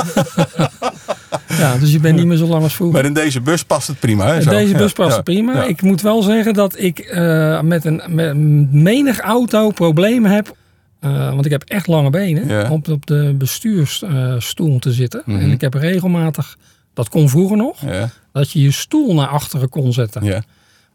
Ja, 1.57 1.77
dus 1.77 1.91
je 1.91 1.99
bent 1.99 2.17
niet 2.17 2.25
meer 2.25 2.37
zo 2.37 2.47
lang 2.47 2.63
als 2.63 2.75
vroeger. 2.75 2.95
Maar 2.97 3.05
in 3.05 3.13
deze 3.13 3.41
bus 3.41 3.63
past 3.63 3.87
het 3.87 3.99
prima. 3.99 4.25
Hè, 4.33 4.41
zo? 4.41 4.49
Deze 4.49 4.73
bus 4.73 4.93
past 4.93 5.15
ja, 5.15 5.21
prima. 5.21 5.63
Ik 5.63 5.81
moet 5.81 6.01
wel 6.01 6.21
zeggen 6.21 6.53
dat 6.53 6.79
ik 6.79 6.99
eh, 6.99 7.61
met 7.61 7.85
een 7.85 8.01
met 8.09 8.37
menig 8.71 9.19
auto 9.19 9.69
problemen 9.69 10.31
heb. 10.31 10.55
eh, 10.99 11.29
want 11.29 11.45
ik 11.45 11.51
heb 11.51 11.63
echt 11.63 11.87
lange 11.87 12.09
benen. 12.09 12.47
Ja. 12.47 12.69
Om 12.69 12.81
op 12.91 13.05
de 13.05 13.35
bestuursstoel 13.37 14.79
te 14.79 14.91
zitten. 14.91 15.21
Mhm. 15.25 15.39
En 15.39 15.51
ik 15.51 15.61
heb 15.61 15.73
regelmatig, 15.73 16.57
dat 16.97 17.09
kon 17.09 17.29
vroeger 17.29 17.57
nog, 17.57 17.81
Ja, 17.81 18.09
dat 18.31 18.51
je 18.51 18.61
je 18.61 18.71
stoel 18.71 19.13
naar 19.13 19.27
achteren 19.27 19.69
kon 19.69 19.93
zetten. 19.93 20.23
ja. 20.23 20.41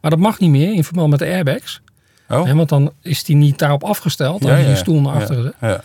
Maar 0.01 0.11
dat 0.11 0.21
mag 0.21 0.39
niet 0.39 0.51
meer 0.51 0.73
in 0.75 0.85
verband 0.85 1.11
met 1.11 1.19
de 1.19 1.25
airbags. 1.25 1.81
Oh, 2.29 2.45
Hè, 2.45 2.55
want 2.55 2.69
dan 2.69 2.93
is 3.03 3.25
die 3.25 3.37
niet 3.37 3.59
daarop 3.59 3.85
afgesteld. 3.85 4.41
Als 4.43 4.51
Ja, 4.51 4.57
je 4.57 4.63
ja, 4.65 4.71
je 4.71 4.77
stoel 4.77 5.01
naar 5.01 5.15
ja, 5.15 5.21
achteren 5.21 5.43
zet. 5.43 5.55
ja. 5.61 5.83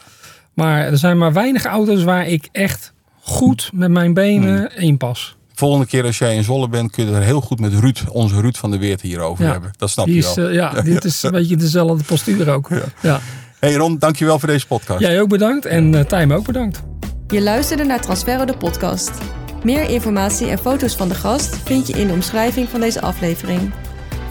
Maar 0.54 0.86
er 0.86 0.98
zijn 0.98 1.18
maar 1.18 1.34
weinig 1.34 1.66
auto's 1.66 2.04
waar 2.04 2.28
ik 2.28 2.50
echt 2.52 2.94
goed 3.22 3.70
met 3.74 3.92
mijn 3.92 4.14
benen 4.14 4.76
in 4.78 4.98
pas. 4.98 5.36
Volgende 5.54 5.86
keer 5.86 6.04
als 6.06 6.18
jij 6.18 6.36
in 6.36 6.44
Zolle 6.44 6.70
bent, 6.70 6.92
kun 6.92 7.06
je 7.08 7.16
er 7.16 7.22
heel 7.22 7.42
goed 7.42 7.60
met 7.60 7.74
Ruud, 7.74 8.00
onze 8.12 8.42
Ruud 8.42 8.56
van 8.56 8.72
de 8.72 8.78
Weert 8.78 9.02
hierover 9.02 9.46
Ja. 9.46 9.52
hebben. 9.52 9.72
Dat 9.78 9.90
snap 9.90 10.06
Die 10.06 10.14
je 10.16 10.20
is, 10.22 10.34
wel. 10.36 10.48
eh, 10.48 10.54
ja, 10.54 10.82
dit 10.82 11.04
is 11.06 11.24
een 11.24 11.32
beetje 11.32 11.56
dezelfde 11.58 12.04
postuur 12.04 12.50
ook. 12.50 12.70
Ja. 13.02 13.20
Hey 13.60 13.74
Ron, 13.76 13.98
dankjewel 14.00 14.40
voor 14.40 14.48
deze 14.48 14.68
podcast. 14.68 15.00
Jij 15.00 15.22
ook 15.22 15.30
bedankt 15.30 15.66
en 15.66 15.96
eh 15.96 16.02
Tijm 16.06 16.32
ook 16.34 16.46
bedankt. 16.46 16.82
Je 17.28 17.42
luisterde 17.42 17.84
naar 17.84 18.02
Transferro 18.02 18.46
de 18.46 18.58
podcast. 18.58 19.12
Meer 19.68 19.90
informatie 19.90 20.50
en 20.50 20.58
foto's 20.58 20.96
van 20.96 21.10
de 21.10 21.16
gast 21.16 21.56
vind 21.56 21.88
je 21.88 21.94
in 21.94 22.08
de 22.08 22.14
omschrijving 22.14 22.70
van 22.70 22.80
deze 22.80 23.02
aflevering. 23.02 23.74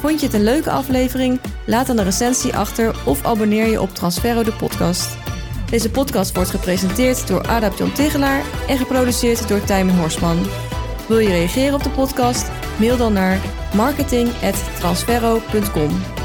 Vond 0.01 0.21
je 0.21 0.27
het 0.27 0.35
een 0.35 0.45
leuke 0.45 0.71
aflevering? 0.71 1.41
Laat 1.67 1.87
dan 1.87 1.99
een 1.99 2.05
recensie 2.05 2.57
achter 2.57 2.97
of 3.05 3.25
abonneer 3.25 3.67
je 3.67 3.81
op 3.81 3.95
Transferro 3.95 4.43
de 4.43 4.53
podcast. 4.53 5.17
Deze 5.71 5.91
podcast 5.91 6.35
wordt 6.35 6.51
gepresenteerd 6.51 7.29
door 7.29 7.47
Adap 7.47 7.79
John 7.79 7.93
Tigelaar 7.93 8.45
en 8.69 8.79
geproduceerd 8.79 9.49
door 9.49 9.65
Tijmen 9.65 9.97
Horsman. 9.97 10.47
Wil 11.09 11.19
je 11.19 11.29
reageren 11.29 11.75
op 11.75 11.83
de 11.83 11.91
podcast? 11.91 12.51
Mail 12.79 12.97
dan 12.97 13.13
naar 13.13 13.41
marketing.transferro.com. 13.75 16.16